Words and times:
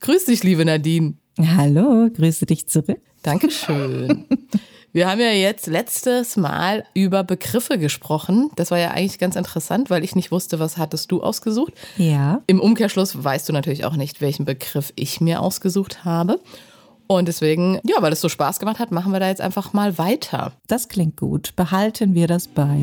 Grüß 0.00 0.26
dich, 0.26 0.44
liebe 0.44 0.64
Nadine. 0.64 1.14
Hallo, 1.38 2.08
grüße 2.08 2.46
dich 2.46 2.68
zurück. 2.68 3.00
Dankeschön. 3.22 4.26
Wir 4.92 5.10
haben 5.10 5.20
ja 5.20 5.30
jetzt 5.30 5.66
letztes 5.66 6.36
Mal 6.36 6.84
über 6.94 7.22
Begriffe 7.22 7.78
gesprochen. 7.78 8.50
Das 8.56 8.70
war 8.70 8.78
ja 8.78 8.92
eigentlich 8.92 9.18
ganz 9.18 9.36
interessant, 9.36 9.90
weil 9.90 10.02
ich 10.02 10.16
nicht 10.16 10.30
wusste, 10.30 10.60
was 10.60 10.78
hattest 10.78 11.12
du 11.12 11.22
ausgesucht. 11.22 11.72
Ja. 11.96 12.42
Im 12.46 12.58
Umkehrschluss 12.60 13.22
weißt 13.22 13.48
du 13.48 13.52
natürlich 13.52 13.84
auch 13.84 13.96
nicht, 13.96 14.20
welchen 14.20 14.44
Begriff 14.44 14.92
ich 14.96 15.20
mir 15.20 15.42
ausgesucht 15.42 16.04
habe. 16.04 16.40
Und 17.06 17.28
deswegen, 17.28 17.80
ja, 17.84 17.96
weil 18.00 18.12
es 18.12 18.20
so 18.20 18.28
Spaß 18.28 18.60
gemacht 18.60 18.78
hat, 18.78 18.92
machen 18.92 19.12
wir 19.12 19.20
da 19.20 19.28
jetzt 19.28 19.40
einfach 19.40 19.72
mal 19.72 19.98
weiter. 19.98 20.52
Das 20.68 20.88
klingt 20.88 21.16
gut. 21.16 21.54
Behalten 21.56 22.14
wir 22.14 22.26
das 22.26 22.48
bei. 22.48 22.78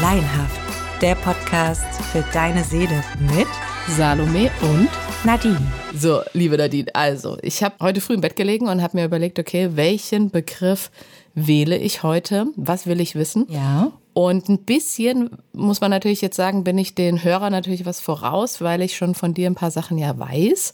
Laienhaft, 0.00 0.60
der 1.00 1.14
Podcast 1.16 1.84
für 2.10 2.24
deine 2.32 2.64
Seele 2.64 3.02
mit 3.36 3.48
Salome 3.88 4.50
und 4.62 4.88
Nadine. 5.24 5.60
So, 5.94 6.20
liebe 6.32 6.56
Nadine, 6.56 6.94
also 6.94 7.36
ich 7.42 7.62
habe 7.62 7.74
heute 7.80 8.00
früh 8.00 8.14
im 8.14 8.20
Bett 8.20 8.36
gelegen 8.36 8.68
und 8.68 8.80
habe 8.80 8.96
mir 8.96 9.04
überlegt, 9.04 9.38
okay, 9.38 9.70
welchen 9.74 10.30
Begriff 10.30 10.90
wähle 11.34 11.76
ich 11.76 12.02
heute? 12.02 12.46
Was 12.56 12.86
will 12.86 13.00
ich 13.00 13.14
wissen? 13.14 13.46
Ja. 13.50 13.92
Und 14.14 14.48
ein 14.48 14.58
bisschen 14.58 15.30
muss 15.52 15.80
man 15.80 15.90
natürlich 15.90 16.20
jetzt 16.20 16.36
sagen, 16.36 16.64
bin 16.64 16.78
ich 16.78 16.94
den 16.94 17.22
Hörern 17.22 17.52
natürlich 17.52 17.84
was 17.84 18.00
voraus, 18.00 18.60
weil 18.60 18.82
ich 18.82 18.96
schon 18.96 19.14
von 19.14 19.34
dir 19.34 19.50
ein 19.50 19.54
paar 19.54 19.70
Sachen 19.70 19.98
ja 19.98 20.18
weiß. 20.18 20.72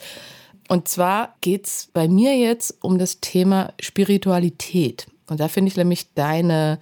Und 0.68 0.88
zwar 0.88 1.34
geht's 1.40 1.88
bei 1.92 2.08
mir 2.08 2.36
jetzt 2.36 2.76
um 2.82 2.98
das 2.98 3.20
Thema 3.20 3.72
Spiritualität. 3.80 5.06
Und 5.28 5.40
da 5.40 5.48
finde 5.48 5.70
ich 5.70 5.76
nämlich 5.76 6.12
deine, 6.14 6.78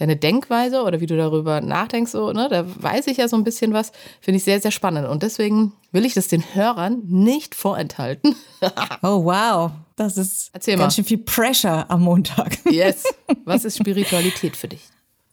deine 0.00 0.16
Denkweise 0.16 0.82
oder 0.82 1.00
wie 1.00 1.06
du 1.06 1.16
darüber 1.16 1.60
nachdenkst, 1.60 2.10
so, 2.10 2.32
ne, 2.32 2.48
da 2.48 2.64
weiß 2.66 3.06
ich 3.06 3.18
ja 3.18 3.28
so 3.28 3.36
ein 3.36 3.44
bisschen 3.44 3.74
was, 3.74 3.92
finde 4.20 4.38
ich 4.38 4.44
sehr, 4.44 4.58
sehr 4.58 4.70
spannend. 4.70 5.06
Und 5.06 5.22
deswegen 5.22 5.74
will 5.92 6.06
ich 6.06 6.14
das 6.14 6.28
den 6.28 6.42
Hörern 6.54 7.02
nicht 7.06 7.54
vorenthalten. 7.54 8.34
oh, 9.02 9.24
wow. 9.24 9.72
Das 9.96 10.16
ist 10.16 10.50
Erzähl 10.54 10.78
ganz 10.78 10.94
mal. 10.94 10.96
schön 10.96 11.04
viel 11.04 11.18
Pressure 11.18 11.84
am 11.90 12.02
Montag. 12.02 12.58
yes. 12.70 13.04
Was 13.44 13.66
ist 13.66 13.76
Spiritualität 13.76 14.56
für 14.56 14.68
dich? 14.68 14.80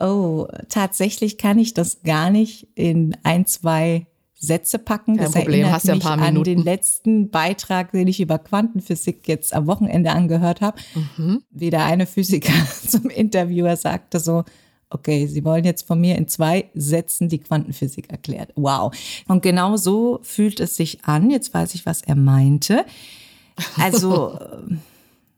Oh, 0.02 0.48
tatsächlich 0.68 1.38
kann 1.38 1.58
ich 1.58 1.74
das 1.74 2.02
gar 2.04 2.30
nicht 2.30 2.68
in 2.76 3.16
ein, 3.24 3.46
zwei 3.46 4.06
Sätze 4.40 4.80
packen. 4.80 5.18
Kein 5.18 5.26
das 5.26 5.34
Problem, 5.34 5.54
erinnert 5.54 5.72
hast 5.74 5.86
ja 5.86 5.94
ein 5.94 5.98
mich 5.98 6.06
paar 6.06 6.18
an 6.20 6.34
Minuten. 6.34 6.44
den 6.44 6.64
letzten 6.64 7.30
Beitrag, 7.30 7.92
den 7.92 8.08
ich 8.08 8.20
über 8.20 8.38
Quantenphysik 8.40 9.28
jetzt 9.28 9.54
am 9.54 9.68
Wochenende 9.68 10.12
angehört 10.12 10.62
habe. 10.62 10.80
Mhm. 11.18 11.44
Wie 11.50 11.70
der 11.70 11.86
eine 11.86 12.06
Physiker 12.06 12.54
zum 12.88 13.10
Interviewer 13.10 13.76
sagte 13.76 14.20
so, 14.20 14.44
okay, 14.90 15.28
Sie 15.28 15.44
wollen 15.44 15.66
jetzt 15.66 15.86
von 15.88 16.00
mir 16.00 16.16
in 16.16 16.28
zwei 16.28 16.70
Sätzen 16.74 17.30
die 17.30 17.40
Quantenphysik 17.40 18.10
erklärt. 18.12 18.52
Wow. 18.56 18.96
Und 19.28 19.42
genau 19.42 19.76
so 19.76 20.20
fühlt 20.24 20.60
es 20.60 20.76
sich 20.76 21.04
an. 21.06 21.30
Jetzt 21.30 21.54
weiß 21.54 21.76
ich, 21.76 21.86
was 21.86 22.02
er 22.02 22.16
meinte. 22.16 22.86
Also 23.78 24.40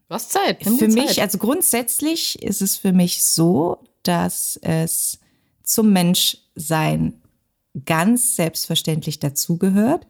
Du 0.09 0.15
hast 0.15 0.31
Zeit. 0.31 0.65
Nimm 0.65 0.79
für 0.79 0.87
dir 0.87 0.95
mich, 0.95 1.15
Zeit. 1.15 1.19
also 1.19 1.37
grundsätzlich 1.37 2.41
ist 2.41 2.63
es 2.63 2.77
für 2.77 2.93
mich 2.93 3.23
so, 3.23 3.77
dass 4.01 4.57
es 4.63 5.19
zum 5.61 5.93
Menschsein 5.93 7.21
ganz 7.85 8.35
selbstverständlich 8.35 9.19
dazugehört 9.19 10.07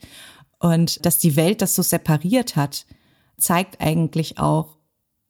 und 0.59 1.05
dass 1.05 1.17
die 1.17 1.35
Welt 1.35 1.61
das 1.61 1.75
so 1.75 1.81
separiert 1.81 2.55
hat, 2.55 2.85
zeigt 3.37 3.81
eigentlich 3.81 4.37
auch, 4.37 4.77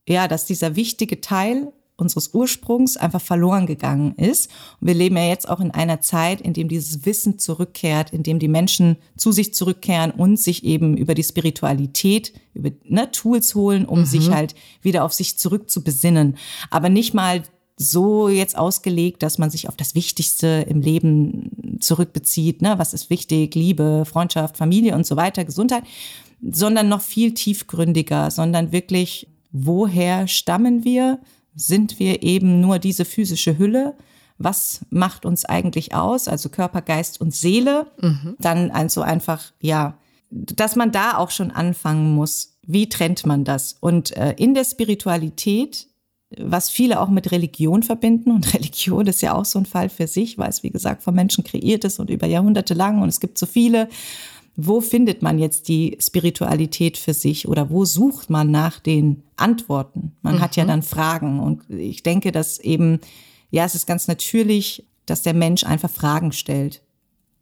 ja, 0.07 0.27
dass 0.27 0.45
dieser 0.45 0.75
wichtige 0.75 1.21
Teil 1.21 1.71
unseres 1.99 2.33
Ursprungs 2.33 2.97
einfach 2.97 3.21
verloren 3.21 3.67
gegangen 3.67 4.15
ist. 4.15 4.49
Und 4.79 4.87
wir 4.87 4.93
leben 4.93 5.17
ja 5.17 5.27
jetzt 5.27 5.49
auch 5.49 5.59
in 5.59 5.71
einer 5.71 6.01
Zeit, 6.01 6.41
in 6.41 6.53
dem 6.53 6.67
dieses 6.67 7.05
Wissen 7.05 7.37
zurückkehrt, 7.37 8.11
in 8.11 8.23
dem 8.23 8.39
die 8.39 8.47
Menschen 8.47 8.97
zu 9.17 9.31
sich 9.31 9.53
zurückkehren 9.53 10.11
und 10.11 10.37
sich 10.39 10.63
eben 10.63 10.97
über 10.97 11.13
die 11.13 11.23
Spiritualität, 11.23 12.33
über 12.53 12.71
ne, 12.85 13.11
Tools 13.11 13.53
holen, 13.53 13.85
um 13.85 14.05
sich 14.05 14.31
halt 14.31 14.55
wieder 14.81 15.03
auf 15.03 15.13
sich 15.13 15.37
zurück 15.37 15.69
zu 15.69 15.83
besinnen. 15.83 16.37
Aber 16.69 16.89
nicht 16.89 17.13
mal 17.13 17.43
so 17.81 18.27
jetzt 18.27 18.57
ausgelegt, 18.57 19.23
dass 19.23 19.37
man 19.37 19.49
sich 19.49 19.69
auf 19.69 19.77
das 19.77 19.95
Wichtigste 19.95 20.65
im 20.67 20.81
Leben 20.81 21.79
zurückbezieht. 21.79 22.61
Ne? 22.61 22.77
Was 22.77 22.93
ist 22.93 23.09
wichtig? 23.09 23.55
Liebe, 23.55 24.03
Freundschaft, 24.05 24.57
Familie 24.57 24.95
und 24.95 25.05
so 25.05 25.15
weiter, 25.15 25.45
Gesundheit, 25.45 25.83
sondern 26.41 26.89
noch 26.89 27.01
viel 27.01 27.33
tiefgründiger, 27.33 28.31
sondern 28.31 28.73
wirklich, 28.73 29.27
woher 29.51 30.27
stammen 30.27 30.83
wir? 30.83 31.19
Sind 31.55 31.99
wir 31.99 32.21
eben 32.21 32.59
nur 32.59 32.79
diese 32.79 33.05
physische 33.05 33.57
Hülle? 33.57 33.95
Was 34.37 34.81
macht 34.89 35.25
uns 35.25 35.45
eigentlich 35.45 35.95
aus? 35.95 36.27
Also 36.27 36.49
Körper, 36.49 36.81
Geist 36.81 37.21
und 37.21 37.33
Seele. 37.33 37.87
Dann 38.39 38.71
also 38.71 39.01
einfach, 39.01 39.41
ja, 39.61 39.97
dass 40.31 40.75
man 40.75 40.91
da 40.91 41.17
auch 41.17 41.31
schon 41.31 41.51
anfangen 41.51 42.13
muss. 42.13 42.57
Wie 42.67 42.89
trennt 42.89 43.25
man 43.25 43.45
das? 43.45 43.77
Und 43.79 44.15
äh, 44.17 44.33
in 44.37 44.53
der 44.53 44.65
Spiritualität 44.65 45.88
was 46.37 46.69
viele 46.69 46.99
auch 46.99 47.09
mit 47.09 47.31
Religion 47.31 47.83
verbinden. 47.83 48.31
Und 48.31 48.53
Religion 48.53 49.07
ist 49.07 49.21
ja 49.21 49.33
auch 49.33 49.45
so 49.45 49.59
ein 49.59 49.65
Fall 49.65 49.89
für 49.89 50.07
sich, 50.07 50.37
weil 50.37 50.49
es, 50.49 50.63
wie 50.63 50.69
gesagt, 50.69 51.03
von 51.03 51.15
Menschen 51.15 51.43
kreiert 51.43 51.83
ist 51.83 51.99
und 51.99 52.09
über 52.09 52.27
Jahrhunderte 52.27 52.73
lang 52.73 53.01
und 53.01 53.09
es 53.09 53.19
gibt 53.19 53.37
so 53.37 53.45
viele. 53.45 53.89
Wo 54.61 54.81
findet 54.81 55.21
man 55.21 55.39
jetzt 55.39 55.69
die 55.69 55.97
Spiritualität 56.01 56.97
für 56.97 57.13
sich 57.13 57.47
oder 57.47 57.69
wo 57.69 57.85
sucht 57.85 58.29
man 58.29 58.51
nach 58.51 58.79
den 58.79 59.23
Antworten? 59.37 60.17
Man 60.21 60.41
hat 60.41 60.57
ja 60.57 60.65
dann 60.65 60.83
Fragen 60.83 61.39
und 61.39 61.69
ich 61.69 62.03
denke, 62.03 62.33
dass 62.33 62.59
eben, 62.59 62.99
ja, 63.51 63.63
es 63.63 63.73
ist 63.73 63.87
ganz 63.87 64.09
natürlich, 64.09 64.85
dass 65.05 65.21
der 65.21 65.33
Mensch 65.33 65.63
einfach 65.63 65.89
Fragen 65.89 66.33
stellt 66.33 66.81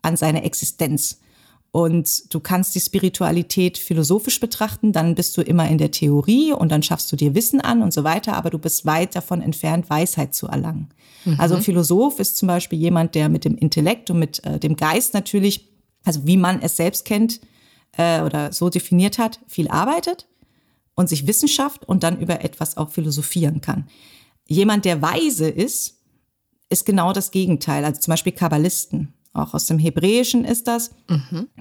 an 0.04 0.16
seine 0.16 0.44
Existenz. 0.44 1.20
Und 1.72 2.34
du 2.34 2.40
kannst 2.40 2.76
die 2.76 2.80
Spiritualität 2.80 3.78
philosophisch 3.78 4.40
betrachten, 4.40 4.94
dann 4.94 5.16
bist 5.16 5.38
du 5.38 5.42
immer 5.42 5.68
in 5.68 5.78
der 5.78 5.92
Theorie 5.92 6.54
und 6.54 6.72
dann 6.72 6.82
schaffst 6.82 7.12
du 7.12 7.16
dir 7.16 7.36
Wissen 7.36 7.62
an 7.62 7.84
und 7.84 7.94
so 7.94 8.04
weiter, 8.04 8.36
aber 8.36 8.50
du 8.50 8.58
bist 8.58 8.86
weit 8.86 9.16
davon 9.16 9.42
entfernt, 9.42 9.90
Weisheit 9.90 10.34
zu 10.34 10.48
erlangen. 10.48 10.90
Also 11.38 11.56
ein 11.56 11.62
Philosoph 11.62 12.20
ist 12.20 12.38
zum 12.38 12.48
Beispiel 12.48 12.80
jemand, 12.80 13.16
der 13.16 13.28
mit 13.30 13.44
dem 13.44 13.58
Intellekt 13.58 14.10
und 14.10 14.20
mit 14.20 14.44
äh, 14.46 14.60
dem 14.60 14.76
Geist 14.76 15.14
natürlich, 15.14 15.68
also 16.06 16.26
wie 16.26 16.38
man 16.38 16.62
es 16.62 16.78
selbst 16.78 17.06
kennt 17.06 17.42
äh, 17.98 18.22
oder 18.22 18.54
so 18.54 18.70
definiert 18.70 19.18
hat, 19.18 19.40
viel 19.48 19.68
arbeitet 19.68 20.28
und 20.96 21.10
sich 21.10 21.28
Wissenschaft 21.28 21.88
und 21.88 22.04
dann 22.04 22.20
über 22.20 22.44
etwas 22.44 22.78
auch 22.78 22.92
philosophieren 22.92 23.62
kann. 23.62 23.88
Jemand, 24.48 24.86
der 24.86 25.02
weise 25.02 25.50
ist, 25.50 25.98
ist 26.70 26.86
genau 26.86 27.14
das 27.14 27.32
Gegenteil. 27.32 27.84
Also 27.84 28.02
zum 28.02 28.12
Beispiel 28.12 28.32
Kabbalisten, 28.32 29.14
auch 29.38 29.54
aus 29.54 29.66
dem 29.66 29.80
Hebräischen 29.80 30.46
ist 30.46 30.68
das. 30.68 30.92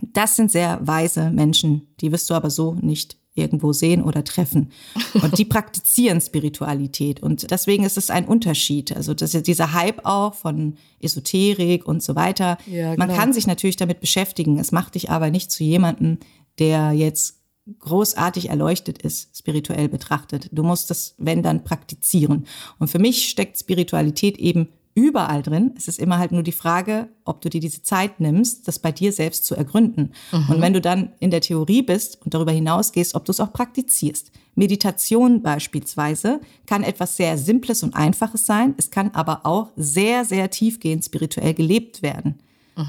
Das 0.00 0.36
sind 0.36 0.50
sehr 0.50 0.78
weise 0.86 1.30
Menschen, 1.30 1.88
die 2.00 2.12
wirst 2.12 2.28
du 2.30 2.34
aber 2.34 2.50
so 2.50 2.74
nicht 2.74 3.16
irgendwo 3.36 3.72
sehen 3.72 4.02
oder 4.02 4.24
treffen. 4.24 4.70
Und 5.14 5.38
die 5.38 5.44
praktizieren 5.56 6.20
Spiritualität. 6.20 7.22
Und 7.22 7.50
deswegen 7.50 7.84
ist 7.84 7.98
es 7.98 8.10
ein 8.10 8.24
Unterschied. 8.24 8.96
Also 8.96 9.14
das 9.14 9.34
ist 9.34 9.46
dieser 9.46 9.72
Hype 9.74 10.04
auch 10.04 10.34
von 10.34 10.76
Esoterik 11.00 11.86
und 11.86 12.02
so 12.02 12.16
weiter. 12.16 12.58
Ja, 12.66 12.96
Man 12.96 13.08
kann 13.08 13.32
sich 13.32 13.46
natürlich 13.46 13.76
damit 13.76 14.00
beschäftigen. 14.00 14.58
Es 14.58 14.72
macht 14.72 14.94
dich 14.94 15.10
aber 15.10 15.30
nicht 15.30 15.50
zu 15.50 15.62
jemandem, 15.62 16.18
der 16.58 16.92
jetzt 16.92 17.36
großartig 17.80 18.48
erleuchtet 18.48 19.02
ist, 19.02 19.36
spirituell 19.36 19.88
betrachtet. 19.88 20.48
Du 20.52 20.62
musst 20.62 20.88
das, 20.90 21.14
wenn 21.18 21.42
dann, 21.42 21.64
praktizieren. 21.64 22.46
Und 22.78 22.88
für 22.88 23.00
mich 23.00 23.28
steckt 23.28 23.58
Spiritualität 23.58 24.38
eben 24.38 24.68
überall 24.96 25.42
drin. 25.42 25.74
Es 25.76 25.88
ist 25.88 25.98
immer 25.98 26.18
halt 26.18 26.32
nur 26.32 26.42
die 26.42 26.52
Frage, 26.52 27.08
ob 27.24 27.42
du 27.42 27.50
dir 27.50 27.60
diese 27.60 27.82
Zeit 27.82 28.18
nimmst, 28.18 28.66
das 28.66 28.78
bei 28.78 28.90
dir 28.90 29.12
selbst 29.12 29.44
zu 29.44 29.54
ergründen. 29.54 30.12
Und 30.48 30.60
wenn 30.62 30.72
du 30.72 30.80
dann 30.80 31.12
in 31.20 31.30
der 31.30 31.42
Theorie 31.42 31.82
bist 31.82 32.18
und 32.24 32.32
darüber 32.32 32.50
hinausgehst, 32.50 33.14
ob 33.14 33.26
du 33.26 33.30
es 33.30 33.38
auch 33.38 33.52
praktizierst. 33.52 34.32
Meditation 34.54 35.42
beispielsweise 35.42 36.40
kann 36.64 36.82
etwas 36.82 37.16
sehr 37.18 37.36
Simples 37.36 37.82
und 37.82 37.94
Einfaches 37.94 38.46
sein. 38.46 38.74
Es 38.78 38.90
kann 38.90 39.10
aber 39.12 39.44
auch 39.44 39.70
sehr, 39.76 40.24
sehr 40.24 40.50
tiefgehend 40.50 41.04
spirituell 41.04 41.52
gelebt 41.52 42.02
werden. 42.02 42.40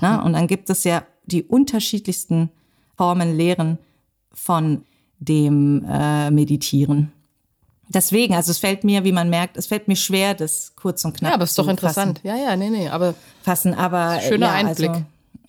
Na, 0.02 0.22
und 0.24 0.34
dann 0.34 0.48
gibt 0.48 0.70
es 0.70 0.84
ja 0.86 1.04
die 1.26 1.44
unterschiedlichsten 1.44 2.50
Formen, 2.96 3.36
Lehren 3.36 3.78
von 4.34 4.84
dem 5.20 5.86
äh, 5.90 6.32
Meditieren. 6.32 7.12
Deswegen, 7.90 8.34
also 8.36 8.52
es 8.52 8.58
fällt 8.58 8.84
mir, 8.84 9.04
wie 9.04 9.12
man 9.12 9.30
merkt, 9.30 9.58
es 9.58 9.68
fällt 9.68 9.88
mir 9.88 9.96
schwer, 9.96 10.34
das 10.34 10.74
kurz 10.76 11.06
und 11.06 11.16
knapp 11.16 11.30
Ja, 11.32 11.36
aber 11.36 11.44
ist 11.46 11.58
doch 11.58 11.68
interessant. 11.68 12.20
Ja, 12.24 12.36
ja, 12.36 12.56
nee, 12.56 12.70
nee, 12.70 12.90
aber 12.90 13.14
fassen. 13.44 13.74
Aber 13.74 14.20
Schöner 14.22 14.48
ja, 14.48 14.54
Einblick. 14.54 14.90
Also, 14.90 15.06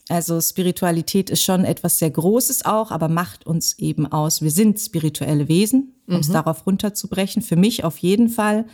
also 0.08 0.40
Spiritualität 0.40 1.30
ist 1.30 1.42
schon 1.42 1.64
etwas 1.64 1.98
sehr 1.98 2.10
Großes 2.10 2.64
auch, 2.64 2.90
aber 2.90 3.08
macht 3.08 3.46
uns 3.46 3.78
eben 3.78 4.06
aus. 4.10 4.40
Wir 4.40 4.50
sind 4.50 4.78
spirituelle 4.78 5.48
Wesen, 5.48 5.94
um 6.06 6.14
Mhm. 6.14 6.20
es 6.20 6.30
darauf 6.30 6.66
runterzubrechen. 6.66 7.42
Für 7.42 7.56
mich 7.56 7.84
auf 7.84 7.98
jeden 7.98 8.28
Fall. 8.28 8.64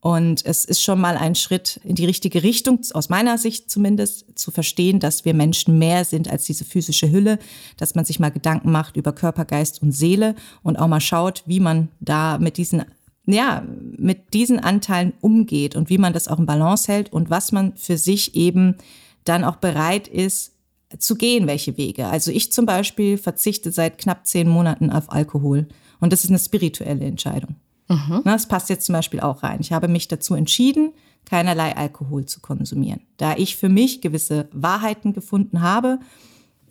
Und 0.00 0.44
es 0.44 0.66
ist 0.66 0.82
schon 0.82 1.00
mal 1.00 1.16
ein 1.16 1.34
Schritt 1.34 1.80
in 1.82 1.94
die 1.94 2.04
richtige 2.04 2.42
Richtung, 2.42 2.78
aus 2.92 3.08
meiner 3.08 3.38
Sicht 3.38 3.70
zumindest, 3.70 4.38
zu 4.38 4.50
verstehen, 4.50 5.00
dass 5.00 5.24
wir 5.24 5.32
Menschen 5.32 5.78
mehr 5.78 6.04
sind 6.04 6.28
als 6.30 6.44
diese 6.44 6.66
physische 6.66 7.10
Hülle, 7.10 7.38
dass 7.78 7.94
man 7.94 8.04
sich 8.04 8.20
mal 8.20 8.28
Gedanken 8.30 8.70
macht 8.70 8.98
über 8.98 9.12
Körper, 9.14 9.46
Geist 9.46 9.80
und 9.80 9.92
Seele 9.92 10.34
und 10.62 10.78
auch 10.78 10.88
mal 10.88 11.00
schaut, 11.00 11.42
wie 11.46 11.58
man 11.58 11.88
da 12.00 12.36
mit 12.36 12.58
diesen 12.58 12.84
ja, 13.26 13.64
mit 13.96 14.34
diesen 14.34 14.60
Anteilen 14.60 15.14
umgeht 15.20 15.76
und 15.76 15.88
wie 15.88 15.98
man 15.98 16.12
das 16.12 16.28
auch 16.28 16.38
in 16.38 16.46
Balance 16.46 16.92
hält 16.92 17.12
und 17.12 17.30
was 17.30 17.52
man 17.52 17.76
für 17.76 17.96
sich 17.96 18.34
eben 18.34 18.76
dann 19.24 19.44
auch 19.44 19.56
bereit 19.56 20.08
ist, 20.08 20.52
zu 20.98 21.16
gehen, 21.16 21.46
welche 21.46 21.76
Wege. 21.76 22.06
Also 22.06 22.30
ich 22.30 22.52
zum 22.52 22.66
Beispiel 22.66 23.18
verzichte 23.18 23.72
seit 23.72 23.98
knapp 23.98 24.26
zehn 24.26 24.48
Monaten 24.48 24.90
auf 24.90 25.10
Alkohol. 25.10 25.66
Und 26.00 26.12
das 26.12 26.24
ist 26.24 26.30
eine 26.30 26.38
spirituelle 26.38 27.04
Entscheidung. 27.04 27.56
Mhm. 27.88 28.22
Das 28.24 28.46
passt 28.46 28.68
jetzt 28.68 28.86
zum 28.86 28.94
Beispiel 28.94 29.20
auch 29.20 29.42
rein. 29.42 29.58
Ich 29.60 29.72
habe 29.72 29.88
mich 29.88 30.08
dazu 30.08 30.34
entschieden, 30.34 30.92
keinerlei 31.24 31.76
Alkohol 31.76 32.26
zu 32.26 32.40
konsumieren. 32.40 33.00
Da 33.16 33.34
ich 33.36 33.56
für 33.56 33.68
mich 33.68 34.00
gewisse 34.00 34.48
Wahrheiten 34.52 35.12
gefunden 35.12 35.62
habe, 35.62 35.98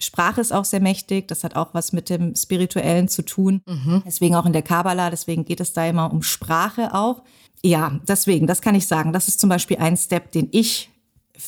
Sprache 0.03 0.41
ist 0.41 0.53
auch 0.53 0.65
sehr 0.65 0.81
mächtig, 0.81 1.27
das 1.27 1.43
hat 1.43 1.55
auch 1.55 1.73
was 1.73 1.93
mit 1.93 2.09
dem 2.09 2.35
Spirituellen 2.35 3.07
zu 3.07 3.23
tun. 3.23 3.61
Mhm. 3.65 4.03
Deswegen 4.05 4.35
auch 4.35 4.45
in 4.45 4.53
der 4.53 4.61
Kabbalah, 4.61 5.09
deswegen 5.09 5.45
geht 5.45 5.59
es 5.59 5.73
da 5.73 5.85
immer 5.85 6.11
um 6.11 6.21
Sprache 6.23 6.93
auch. 6.93 7.23
Ja, 7.63 7.99
deswegen, 8.07 8.45
das 8.47 8.61
kann 8.61 8.75
ich 8.75 8.87
sagen. 8.87 9.13
Das 9.13 9.27
ist 9.27 9.39
zum 9.39 9.49
Beispiel 9.49 9.77
ein 9.77 9.97
Step, 9.97 10.31
den 10.31 10.49
ich 10.51 10.89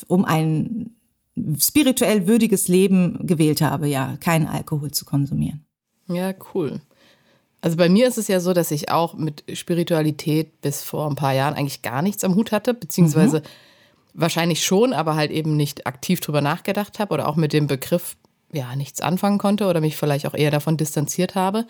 um 0.08 0.26
ein 0.26 0.92
spirituell 1.60 2.28
würdiges 2.28 2.68
Leben 2.68 3.28
gewählt 3.28 3.62
habe, 3.62 3.88
ja, 3.88 4.18
keinen 4.20 4.48
Alkohol 4.48 4.92
zu 4.92 5.06
konsumieren. 5.06 5.66
Ja, 6.08 6.34
cool. 6.54 6.82
Also 7.62 7.78
bei 7.78 7.90
mir 7.90 8.08
ist 8.08 8.18
es 8.18 8.28
ja 8.28 8.40
so, 8.40 8.54
dass 8.54 8.72
ich 8.72 8.92
auch 8.92 9.16
mit 9.16 9.44
Spiritualität 9.54 10.62
bis 10.62 10.84
vor 10.84 11.10
ein 11.10 11.16
paar 11.16 11.34
Jahren 11.34 11.56
eigentlich 11.56 11.82
gar 11.82 12.02
nichts 12.02 12.24
am 12.24 12.36
Hut 12.36 12.52
hatte, 12.52 12.74
beziehungsweise 12.74 13.40
mhm. 13.40 13.44
wahrscheinlich 14.14 14.64
schon, 14.64 14.94
aber 14.94 15.16
halt 15.16 15.32
eben 15.32 15.58
nicht 15.58 15.88
aktiv 15.88 16.20
drüber 16.20 16.42
nachgedacht 16.42 17.00
habe 17.00 17.14
oder 17.14 17.28
auch 17.28 17.36
mit 17.36 17.54
dem 17.54 17.68
Begriff 17.68 18.16
ja 18.52 18.76
nichts 18.76 19.02
anfangen 19.02 19.38
konnte 19.38 19.68
oder 19.68 19.82
mich 19.82 19.98
vielleicht 19.98 20.28
auch 20.28 20.34
eher 20.34 20.52
davon 20.52 20.78
distanziert 20.78 21.36
habe. 21.36 21.66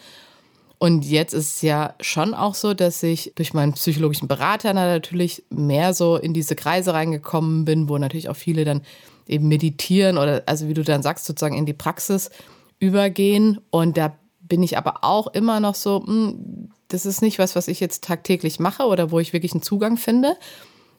Und 0.77 1.05
jetzt 1.05 1.33
ist 1.33 1.55
es 1.55 1.61
ja 1.61 1.93
schon 2.01 2.33
auch 2.33 2.53
so, 2.53 2.73
dass 2.73 3.01
ich 3.01 3.31
durch 3.35 3.53
meinen 3.53 3.73
psychologischen 3.73 4.27
Berater 4.27 4.73
natürlich 4.73 5.43
mehr 5.49 5.93
so 5.93 6.17
in 6.17 6.33
diese 6.33 6.55
Kreise 6.55 6.93
reingekommen 6.93 7.65
bin, 7.65 7.87
wo 7.87 7.97
natürlich 7.97 8.29
auch 8.29 8.35
viele 8.35 8.65
dann 8.65 8.81
eben 9.27 9.47
meditieren 9.47 10.17
oder 10.17 10.43
also 10.45 10.67
wie 10.67 10.73
du 10.73 10.83
dann 10.83 11.01
sagst, 11.01 11.25
sozusagen 11.25 11.57
in 11.57 11.65
die 11.65 11.73
Praxis 11.73 12.29
übergehen. 12.79 13.59
Und 13.71 13.97
da 13.97 14.15
bin 14.41 14.63
ich 14.63 14.77
aber 14.77 15.03
auch 15.03 15.27
immer 15.27 15.59
noch 15.59 15.75
so, 15.75 16.01
mh, 16.01 16.07
hm, 16.07 16.69
das 16.89 17.05
ist 17.05 17.21
nicht 17.21 17.39
was, 17.39 17.55
was 17.55 17.67
ich 17.67 17.79
jetzt 17.79 18.03
tagtäglich 18.03 18.59
mache 18.59 18.83
oder 18.83 19.11
wo 19.11 19.19
ich 19.19 19.33
wirklich 19.33 19.53
einen 19.53 19.63
Zugang 19.63 19.97
finde. 19.97 20.37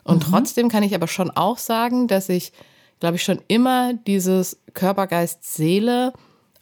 Und 0.03 0.27
mhm. 0.27 0.31
trotzdem 0.31 0.69
kann 0.69 0.83
ich 0.83 0.95
aber 0.95 1.07
schon 1.07 1.31
auch 1.31 1.59
sagen, 1.59 2.09
dass 2.09 2.29
ich, 2.29 2.53
glaube 3.01 3.17
ich, 3.17 3.23
schon 3.23 3.41
immer 3.49 3.95
dieses 4.07 4.59
Körper, 4.75 5.07
Geist, 5.07 5.45
Seele 5.45 6.13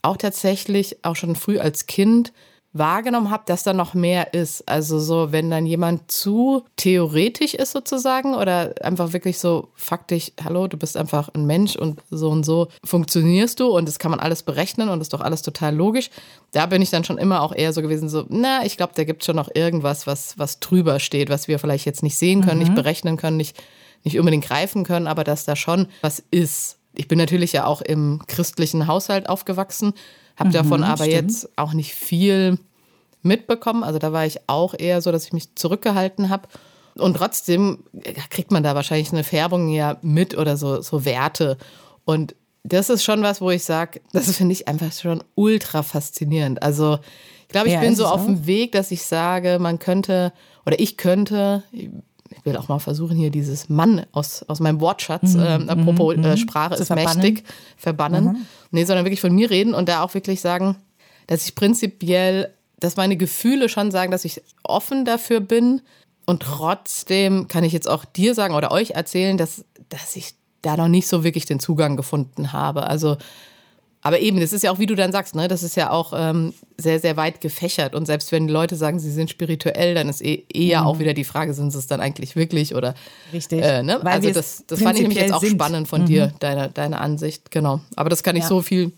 auch 0.03 0.17
tatsächlich 0.17 1.05
auch 1.05 1.17
schon 1.17 1.37
früh 1.37 1.59
als 1.59 1.87
Kind 1.87 2.33
wahrgenommen 2.75 3.31
habe, 3.31 3.45
dass 3.47 3.63
da 3.63 3.73
noch 3.73 3.95
mehr 3.95 4.35
ist. 4.35 4.69
Also 4.69 4.99
so, 4.99 5.31
wenn 5.31 5.49
dann 5.49 5.65
jemand 5.65 6.11
zu 6.11 6.65
theoretisch 6.77 7.55
ist 7.55 7.71
sozusagen 7.71 8.35
oder 8.35 8.75
einfach 8.83 9.13
wirklich 9.13 9.39
so 9.39 9.69
faktisch, 9.77 10.33
hallo, 10.45 10.67
du 10.67 10.77
bist 10.77 10.97
einfach 10.97 11.29
ein 11.35 11.47
Mensch 11.47 11.77
und 11.77 12.01
so 12.11 12.31
und 12.31 12.45
so 12.45 12.67
funktionierst 12.85 13.61
du 13.61 13.69
und 13.69 13.87
das 13.87 14.01
kann 14.01 14.11
man 14.11 14.19
alles 14.19 14.43
berechnen 14.43 14.89
und 14.89 15.01
ist 15.01 15.13
doch 15.13 15.21
alles 15.21 15.43
total 15.43 15.75
logisch. 15.75 16.11
Da 16.51 16.67
bin 16.67 16.83
ich 16.83 16.91
dann 16.91 17.05
schon 17.05 17.17
immer 17.17 17.43
auch 17.43 17.55
eher 17.55 17.73
so 17.73 17.81
gewesen, 17.81 18.09
so, 18.09 18.25
na, 18.29 18.67
ich 18.67 18.77
glaube, 18.77 18.93
da 18.97 19.05
gibt 19.05 19.25
schon 19.25 19.37
noch 19.37 19.51
irgendwas, 19.55 20.09
was, 20.09 20.37
was 20.37 20.59
drüber 20.59 20.99
steht, 20.99 21.31
was 21.31 21.47
wir 21.47 21.61
vielleicht 21.61 21.87
jetzt 21.87 22.03
nicht 22.03 22.19
sehen 22.19 22.41
können, 22.41 22.59
mhm. 22.59 22.65
nicht 22.65 22.75
berechnen 22.75 23.17
können, 23.17 23.37
nicht, 23.37 23.57
nicht 24.05 24.19
unbedingt 24.19 24.45
greifen 24.45 24.85
können, 24.85 25.07
aber 25.07 25.25
dass 25.25 25.45
da 25.45 25.57
schon 25.57 25.89
was 26.03 26.23
ist. 26.31 26.79
Ich 26.95 27.09
bin 27.09 27.19
natürlich 27.19 27.53
ja 27.53 27.67
auch 27.67 27.81
im 27.81 28.23
christlichen 28.27 28.87
Haushalt 28.87 29.29
aufgewachsen 29.29 29.95
habe 30.37 30.49
mhm, 30.49 30.53
davon 30.53 30.83
aber 30.83 31.05
stimmt. 31.05 31.31
jetzt 31.31 31.59
auch 31.59 31.73
nicht 31.73 31.95
viel 31.95 32.59
mitbekommen. 33.23 33.85
Also 33.85 33.99
da 33.99 34.13
war 34.13 34.27
ich 34.27 34.49
auch 34.49 34.75
eher 34.77 35.01
so, 35.01 35.13
dass 35.13 35.27
ich 35.27 35.33
mich 35.33 35.55
zurückgehalten 35.55 36.29
habe. 36.29 36.49
Und 36.97 37.17
trotzdem 37.17 37.85
kriegt 38.31 38.51
man 38.51 38.63
da 38.63 38.75
wahrscheinlich 38.75 39.13
eine 39.13 39.25
Färbung 39.25 39.69
ja 39.69 39.97
mit 40.03 40.37
oder 40.37 40.57
so, 40.57 40.81
so 40.81 41.05
Werte. 41.05 41.57
Und 42.05 42.35
das 42.63 42.91
ist 42.91 43.05
schon 43.05 43.23
was, 43.23 43.41
wo 43.41 43.51
ich 43.51 43.65
sage, 43.65 44.01
das 44.13 44.37
finde 44.37 44.53
ich 44.53 44.69
einfach 44.69 44.93
schon 44.93 45.23
ultra 45.35 45.83
faszinierend. 45.83 46.63
Also 46.63 46.99
ich 47.43 47.49
glaube, 47.49 47.69
ich 47.69 47.75
ja, 47.75 47.81
bin 47.81 47.97
so 47.97 48.07
auf 48.07 48.25
dem 48.25 48.47
Weg, 48.47 48.73
dass 48.73 48.91
ich 48.91 49.03
sage, 49.03 49.59
man 49.61 49.79
könnte 49.79 50.33
oder 50.67 50.79
ich 50.79 50.97
könnte, 50.97 51.63
ich 52.31 52.45
will 52.45 52.57
auch 52.57 52.69
mal 52.69 52.79
versuchen, 52.79 53.17
hier 53.17 53.31
dieses 53.31 53.69
Mann 53.69 54.07
aus, 54.13 54.43
aus 54.45 54.61
meinem 54.61 54.81
Wortschatz, 54.81 55.35
mhm. 55.35 55.41
äh, 55.41 55.69
apropos 55.69 56.17
mhm. 56.17 56.25
äh, 56.25 56.37
Sprache 56.37 56.75
ist 56.75 56.87
verbannen. 56.87 57.23
mächtig, 57.23 57.45
verbannen. 57.77 58.25
Mhm. 58.25 58.47
Nee, 58.71 58.85
sondern 58.85 59.05
wirklich 59.05 59.21
von 59.21 59.35
mir 59.35 59.51
reden 59.51 59.75
und 59.75 59.89
da 59.89 60.03
auch 60.03 60.15
wirklich 60.15 60.41
sagen, 60.41 60.77
dass 61.27 61.47
ich 61.47 61.55
prinzipiell, 61.55 62.53
dass 62.79 62.97
meine 62.97 63.17
Gefühle 63.17 63.69
schon 63.69 63.91
sagen, 63.91 64.11
dass 64.11 64.25
ich 64.25 64.43
offen 64.63 65.05
dafür 65.05 65.41
bin. 65.41 65.81
Und 66.27 66.43
trotzdem 66.43 67.49
kann 67.49 67.65
ich 67.65 67.73
jetzt 67.73 67.89
auch 67.89 68.05
dir 68.05 68.35
sagen 68.35 68.55
oder 68.55 68.73
euch 68.73 68.93
erzählen, 68.93 69.37
dass, 69.37 69.65
dass 69.89 70.17
ich 70.17 70.35
da 70.63 70.77
noch 70.77 70.89
nicht 70.89 71.07
so 71.07 71.25
wirklich 71.25 71.45
den 71.45 71.61
Zugang 71.61 71.97
gefunden 71.97 72.53
habe. 72.53 72.87
Also, 72.87 73.19
aber 74.07 74.21
eben, 74.21 74.39
das 74.39 74.53
ist 74.53 74.63
ja 74.63 74.71
auch, 74.71 74.79
wie 74.79 74.85
du 74.85 74.95
dann 74.95 75.13
sagst, 75.13 75.35
ne, 75.35 75.49
das 75.49 75.63
ist 75.63 75.77
ja 75.77 75.89
auch 75.89 76.13
ähm, 76.15 76.53
sehr, 76.77 77.01
sehr 77.01 77.17
weit 77.17 77.41
gefächert. 77.41 77.95
Und 77.95 78.05
selbst 78.05 78.33
wenn 78.33 78.47
die 78.47 78.53
Leute 78.53 78.77
sagen, 78.77 78.99
sie 78.99 79.11
sind 79.11 79.31
spirituell, 79.31 79.95
dann 79.95 80.11
ist 80.11 80.23
eh, 80.23 80.45
eher 80.53 80.83
mhm. 80.83 80.87
auch 80.87 80.99
wieder 80.99 81.15
die 81.15 81.25
Frage, 81.25 81.55
sind 81.55 81.71
sie 81.71 81.79
es 81.79 81.87
dann 81.87 82.03
eigentlich 82.03 82.37
wirklich 82.37 82.75
oder 82.75 82.95
Richtig. 83.33 83.63
Äh, 83.63 83.83
ne? 83.83 84.01
Weil 84.03 84.13
also 84.13 84.31
das, 84.31 84.65
das 84.67 84.83
fand 84.83 84.97
ich 84.97 85.03
nämlich 85.03 85.19
jetzt 85.19 85.33
auch 85.33 85.41
sind. 85.41 85.55
spannend 85.55 85.89
von 85.89 86.03
mhm. 86.03 86.07
dir, 86.07 86.35
deine, 86.39 86.69
deine 86.69 87.01
Ansicht, 87.01 87.51
genau. 87.51 87.81
Aber 87.97 88.11
das 88.11 88.23
kann 88.23 88.37
ich 88.37 88.43
ja. 88.43 88.49
so 88.51 88.61
viel 88.61 88.93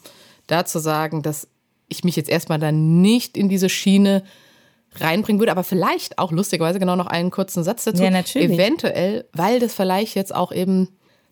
dazu 0.48 0.80
sagen, 0.80 1.22
dass 1.22 1.46
ich 1.86 2.02
mich 2.02 2.16
jetzt 2.16 2.28
erstmal 2.28 2.58
dann 2.58 3.00
nicht 3.00 3.36
in 3.36 3.48
diese 3.48 3.68
Schiene 3.68 4.24
reinbringen 4.96 5.38
würde, 5.38 5.52
aber 5.52 5.62
vielleicht 5.62 6.18
auch 6.18 6.32
lustigerweise 6.32 6.80
genau 6.80 6.96
noch 6.96 7.06
einen 7.06 7.30
kurzen 7.30 7.62
Satz 7.62 7.84
dazu. 7.84 8.02
Ja, 8.02 8.10
natürlich. 8.10 8.50
Eventuell, 8.50 9.24
weil 9.32 9.60
das 9.60 9.72
vielleicht 9.72 10.16
jetzt 10.16 10.34
auch 10.34 10.50
eben 10.50 10.88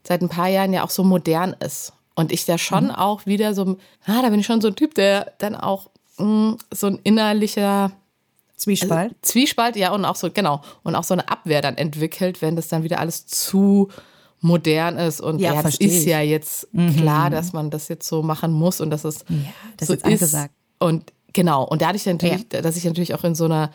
seit 0.07 0.21
ein 0.21 0.29
paar 0.29 0.47
Jahren 0.47 0.71
ja 0.71 0.85
auch 0.85 0.91
so 0.91 1.03
modern 1.03 1.53
ist 1.59 1.91
und 2.15 2.31
ich 2.31 2.45
da 2.45 2.57
schon 2.57 2.85
mhm. 2.85 2.91
auch 2.91 3.25
wieder 3.25 3.53
so, 3.53 3.77
ah, 4.05 4.21
da 4.21 4.29
bin 4.29 4.39
ich 4.39 4.45
schon 4.45 4.61
so 4.61 4.69
ein 4.69 4.75
Typ, 4.75 4.95
der 4.95 5.33
dann 5.37 5.55
auch 5.55 5.89
mh, 6.17 6.25
mm, 6.25 6.57
so 6.71 6.87
ein 6.87 6.99
innerlicher 7.03 7.91
Zwiespalt. 8.57 9.11
Also, 9.11 9.15
Zwiespalt, 9.21 9.75
ja, 9.75 9.91
und 9.91 10.05
auch 10.05 10.15
so, 10.15 10.31
genau, 10.31 10.61
und 10.83 10.95
auch 10.95 11.03
so 11.03 11.13
eine 11.13 11.27
Abwehr 11.29 11.61
dann 11.61 11.77
entwickelt, 11.77 12.41
wenn 12.41 12.55
das 12.55 12.69
dann 12.69 12.83
wieder 12.83 12.99
alles 12.99 13.27
zu 13.27 13.89
modern 14.39 14.97
ist 14.97 15.21
und 15.21 15.39
ja, 15.39 15.55
ja 15.55 15.63
das 15.63 15.77
ist 15.77 16.05
ja 16.05 16.21
jetzt 16.21 16.73
mhm. 16.73 16.95
klar, 16.97 17.29
dass 17.29 17.51
man 17.51 17.69
das 17.69 17.87
jetzt 17.87 18.07
so 18.07 18.21
machen 18.21 18.51
muss 18.51 18.79
und 18.79 18.91
dass 18.91 19.03
es 19.03 19.25
ja, 19.27 19.37
das 19.77 19.87
so 19.87 19.93
ist 19.95 20.05
angesagt. 20.05 20.53
Und 20.77 21.11
genau, 21.33 21.63
und 21.63 21.81
dadurch 21.81 22.05
natürlich, 22.05 22.45
ja. 22.53 22.61
dass 22.61 22.77
ich 22.77 22.85
natürlich 22.85 23.13
auch 23.13 23.23
in 23.23 23.35
so 23.35 23.45
einer 23.45 23.71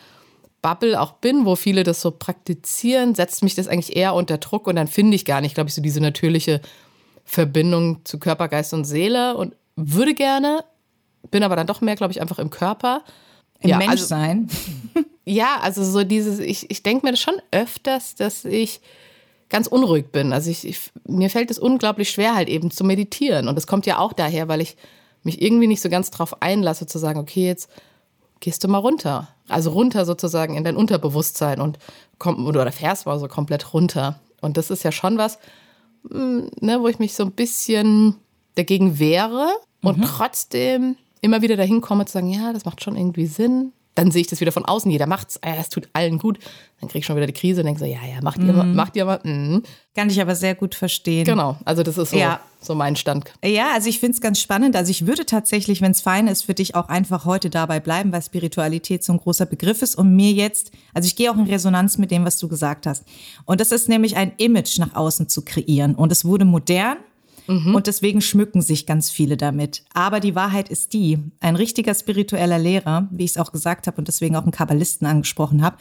Bubble 0.61 0.99
auch 0.99 1.13
bin, 1.13 1.45
wo 1.45 1.55
viele 1.55 1.83
das 1.83 2.01
so 2.01 2.11
praktizieren, 2.11 3.15
setzt 3.15 3.43
mich 3.43 3.55
das 3.55 3.67
eigentlich 3.67 3.95
eher 3.95 4.13
unter 4.13 4.37
Druck 4.37 4.67
und 4.67 4.75
dann 4.75 4.87
finde 4.87 5.15
ich 5.15 5.25
gar 5.25 5.41
nicht, 5.41 5.55
glaube 5.55 5.69
ich, 5.69 5.73
so 5.73 5.81
diese 5.81 5.99
natürliche 5.99 6.61
Verbindung 7.31 8.03
zu 8.03 8.19
Körper, 8.19 8.49
Geist 8.49 8.73
und 8.73 8.83
Seele 8.83 9.37
und 9.37 9.55
würde 9.77 10.13
gerne, 10.13 10.65
bin 11.29 11.43
aber 11.43 11.55
dann 11.55 11.65
doch 11.65 11.79
mehr, 11.79 11.95
glaube 11.95 12.11
ich, 12.11 12.19
einfach 12.19 12.39
im 12.39 12.49
Körper. 12.49 13.03
Im 13.61 13.69
ja, 13.69 13.77
Menschsein. 13.77 14.49
Also, 14.93 15.07
ja, 15.25 15.57
also 15.61 15.81
so 15.81 16.03
dieses, 16.03 16.39
ich, 16.39 16.69
ich 16.69 16.83
denke 16.83 17.05
mir 17.05 17.11
das 17.11 17.21
schon 17.21 17.41
öfters, 17.51 18.15
dass 18.15 18.43
ich 18.43 18.81
ganz 19.47 19.67
unruhig 19.67 20.11
bin. 20.11 20.33
Also 20.33 20.51
ich, 20.51 20.67
ich, 20.67 20.91
mir 21.07 21.29
fällt 21.29 21.49
es 21.51 21.57
unglaublich 21.57 22.09
schwer, 22.09 22.35
halt 22.35 22.49
eben 22.49 22.69
zu 22.69 22.83
meditieren. 22.83 23.47
Und 23.47 23.55
das 23.55 23.65
kommt 23.65 23.85
ja 23.85 23.99
auch 23.99 24.11
daher, 24.11 24.49
weil 24.49 24.59
ich 24.59 24.75
mich 25.23 25.41
irgendwie 25.41 25.67
nicht 25.67 25.81
so 25.81 25.87
ganz 25.87 26.11
drauf 26.11 26.41
einlasse, 26.41 26.85
zu 26.85 26.99
sagen, 26.99 27.17
okay, 27.17 27.47
jetzt 27.47 27.69
gehst 28.41 28.61
du 28.61 28.67
mal 28.67 28.79
runter. 28.79 29.29
Also 29.47 29.69
runter 29.69 30.03
sozusagen 30.03 30.57
in 30.57 30.65
dein 30.65 30.75
Unterbewusstsein 30.75 31.61
und 31.61 31.79
komm, 32.17 32.45
oder 32.45 32.69
fährst 32.73 33.05
mal 33.05 33.19
so 33.19 33.29
komplett 33.29 33.73
runter. 33.73 34.19
Und 34.41 34.57
das 34.57 34.69
ist 34.69 34.83
ja 34.83 34.91
schon 34.91 35.17
was, 35.17 35.39
ne, 36.09 36.81
wo 36.81 36.87
ich 36.87 36.99
mich 36.99 37.13
so 37.13 37.23
ein 37.23 37.31
bisschen 37.31 38.15
dagegen 38.55 38.99
wehre 38.99 39.49
und 39.81 39.99
mhm. 39.99 40.03
trotzdem 40.03 40.95
immer 41.21 41.41
wieder 41.41 41.55
dahin 41.55 41.81
komme 41.81 42.05
zu 42.05 42.13
sagen, 42.13 42.29
ja, 42.29 42.53
das 42.53 42.65
macht 42.65 42.83
schon 42.83 42.95
irgendwie 42.95 43.27
Sinn 43.27 43.73
dann 43.95 44.11
sehe 44.11 44.21
ich 44.21 44.27
das 44.27 44.39
wieder 44.39 44.51
von 44.51 44.65
außen, 44.65 44.89
jeder 44.89 45.05
macht's, 45.05 45.39
ah, 45.43 45.55
es 45.59 45.69
tut 45.69 45.89
allen 45.93 46.17
gut. 46.17 46.39
Dann 46.79 46.89
kriege 46.89 46.99
ich 46.99 47.05
schon 47.05 47.15
wieder 47.17 47.27
die 47.27 47.33
Krise 47.33 47.61
und 47.61 47.65
denke 47.65 47.79
so, 47.79 47.85
ja, 47.85 47.99
ja, 48.09 48.21
macht 48.21 48.39
ihr 48.39 48.53
mal, 48.53 48.63
mhm. 48.63 48.75
macht 48.75 48.95
ihr 48.95 49.05
mal. 49.05 49.19
Mhm. 49.23 49.63
Kann 49.93 50.09
ich 50.09 50.21
aber 50.21 50.33
sehr 50.35 50.55
gut 50.55 50.73
verstehen. 50.73 51.25
Genau, 51.25 51.57
also 51.65 51.83
das 51.83 51.97
ist 51.97 52.11
so, 52.11 52.17
ja. 52.17 52.39
so 52.61 52.73
mein 52.73 52.95
Stand. 52.95 53.25
Ja, 53.43 53.71
also 53.73 53.89
ich 53.89 53.99
finde 53.99 54.15
es 54.15 54.21
ganz 54.21 54.39
spannend. 54.39 54.75
Also 54.75 54.89
ich 54.89 55.05
würde 55.05 55.25
tatsächlich, 55.25 55.81
wenn 55.81 55.91
es 55.91 56.01
fein 56.01 56.27
ist, 56.27 56.43
für 56.43 56.53
dich 56.53 56.73
auch 56.73 56.87
einfach 56.87 57.25
heute 57.25 57.49
dabei 57.49 57.79
bleiben, 57.79 58.11
weil 58.13 58.21
Spiritualität 58.21 59.03
so 59.03 59.13
ein 59.13 59.19
großer 59.19 59.45
Begriff 59.45 59.81
ist 59.81 59.95
und 59.95 60.15
mir 60.15 60.31
jetzt, 60.31 60.71
also 60.93 61.05
ich 61.05 61.15
gehe 61.15 61.29
auch 61.29 61.37
in 61.37 61.45
Resonanz 61.45 61.97
mit 61.97 62.09
dem, 62.11 62.25
was 62.25 62.37
du 62.37 62.47
gesagt 62.47 62.87
hast. 62.87 63.03
Und 63.45 63.59
das 63.59 63.71
ist 63.71 63.89
nämlich 63.89 64.15
ein 64.15 64.31
Image 64.37 64.79
nach 64.79 64.95
außen 64.95 65.27
zu 65.27 65.43
kreieren. 65.43 65.95
Und 65.95 66.11
es 66.11 66.23
wurde 66.23 66.45
modern 66.45 66.97
Mhm. 67.47 67.75
Und 67.75 67.87
deswegen 67.87 68.21
schmücken 68.21 68.61
sich 68.61 68.85
ganz 68.85 69.09
viele 69.09 69.37
damit. 69.37 69.83
Aber 69.93 70.19
die 70.19 70.35
Wahrheit 70.35 70.69
ist 70.69 70.93
die, 70.93 71.19
ein 71.39 71.55
richtiger 71.55 71.93
spiritueller 71.93 72.59
Lehrer, 72.59 73.07
wie 73.11 73.25
ich 73.25 73.31
es 73.31 73.37
auch 73.37 73.51
gesagt 73.51 73.87
habe 73.87 73.97
und 73.97 74.07
deswegen 74.07 74.35
auch 74.35 74.43
einen 74.43 74.51
Kabbalisten 74.51 75.07
angesprochen 75.07 75.61
habe, 75.61 75.77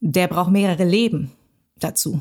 der 0.00 0.28
braucht 0.28 0.50
mehrere 0.50 0.84
Leben 0.84 1.32
dazu. 1.78 2.20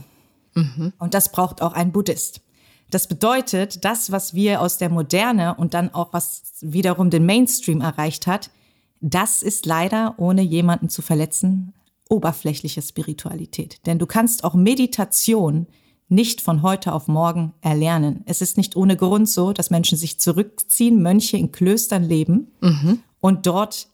Mhm. 0.55 0.93
Und 0.99 1.13
das 1.13 1.31
braucht 1.31 1.61
auch 1.61 1.73
ein 1.73 1.91
Buddhist. 1.91 2.41
Das 2.89 3.07
bedeutet, 3.07 3.83
das, 3.85 4.11
was 4.11 4.33
wir 4.33 4.61
aus 4.61 4.77
der 4.77 4.89
Moderne 4.89 5.55
und 5.55 5.73
dann 5.73 5.93
auch 5.93 6.13
was 6.13 6.43
wiederum 6.61 7.09
den 7.09 7.25
Mainstream 7.25 7.81
erreicht 7.81 8.27
hat, 8.27 8.51
das 9.01 9.41
ist 9.41 9.65
leider, 9.65 10.13
ohne 10.17 10.41
jemanden 10.41 10.89
zu 10.89 11.01
verletzen, 11.01 11.73
oberflächliche 12.09 12.81
Spiritualität. 12.81 13.85
Denn 13.85 13.99
du 13.99 14.05
kannst 14.05 14.43
auch 14.43 14.53
Meditation 14.53 15.67
nicht 16.13 16.41
von 16.41 16.61
heute 16.61 16.93
auf 16.93 17.07
morgen 17.07 17.53
erlernen. 17.61 18.23
Es 18.25 18.41
ist 18.41 18.57
nicht 18.57 18.75
ohne 18.75 18.95
Grund 18.95 19.27
so, 19.27 19.53
dass 19.53 19.69
Menschen 19.69 19.97
sich 19.97 20.19
zurückziehen, 20.19 21.01
Mönche 21.01 21.37
in 21.37 21.51
Klöstern 21.51 22.03
leben 22.03 22.51
mhm. 22.61 22.99
und 23.19 23.45
dort 23.45 23.87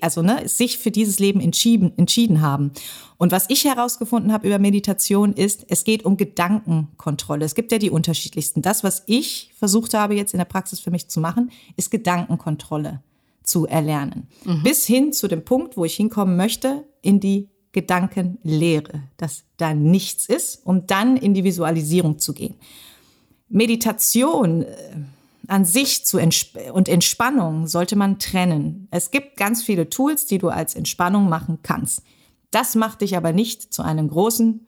also 0.00 0.22
ne, 0.22 0.48
sich 0.48 0.78
für 0.78 0.90
dieses 0.90 1.18
Leben 1.18 1.40
entschieden, 1.40 1.92
entschieden 1.98 2.40
haben. 2.40 2.72
Und 3.18 3.30
was 3.30 3.46
ich 3.48 3.64
herausgefunden 3.64 4.32
habe 4.32 4.46
über 4.46 4.58
Meditation 4.58 5.34
ist, 5.34 5.66
es 5.68 5.84
geht 5.84 6.04
um 6.04 6.16
Gedankenkontrolle. 6.16 7.44
Es 7.44 7.54
gibt 7.54 7.72
ja 7.72 7.78
die 7.78 7.90
unterschiedlichsten. 7.90 8.62
Das, 8.62 8.84
was 8.84 9.02
ich 9.06 9.52
versucht 9.54 9.92
habe 9.92 10.14
jetzt 10.14 10.32
in 10.32 10.38
der 10.38 10.46
Praxis 10.46 10.80
für 10.80 10.90
mich 10.90 11.08
zu 11.08 11.20
machen, 11.20 11.50
ist 11.76 11.90
Gedankenkontrolle 11.90 13.02
zu 13.42 13.66
erlernen. 13.66 14.28
Mhm. 14.44 14.62
Bis 14.62 14.86
hin 14.86 15.12
zu 15.12 15.28
dem 15.28 15.44
Punkt, 15.44 15.76
wo 15.76 15.84
ich 15.84 15.94
hinkommen 15.94 16.36
möchte, 16.36 16.84
in 17.02 17.20
die 17.20 17.50
Gedankenlehre, 17.76 19.02
dass 19.18 19.44
da 19.58 19.74
nichts 19.74 20.24
ist, 20.24 20.64
um 20.64 20.86
dann 20.86 21.18
in 21.18 21.34
die 21.34 21.44
Visualisierung 21.44 22.18
zu 22.18 22.32
gehen. 22.32 22.54
Meditation 23.50 24.62
äh, 24.62 24.66
an 25.46 25.66
sich 25.66 26.06
zu 26.06 26.16
Entsp 26.16 26.56
und 26.72 26.88
Entspannung 26.88 27.66
sollte 27.66 27.94
man 27.94 28.18
trennen. 28.18 28.88
Es 28.90 29.10
gibt 29.10 29.36
ganz 29.36 29.62
viele 29.62 29.90
Tools, 29.90 30.24
die 30.24 30.38
du 30.38 30.48
als 30.48 30.74
Entspannung 30.74 31.28
machen 31.28 31.58
kannst. 31.62 32.00
Das 32.50 32.76
macht 32.76 33.02
dich 33.02 33.14
aber 33.14 33.34
nicht 33.34 33.74
zu 33.74 33.82
einem 33.82 34.08
großen 34.08 34.66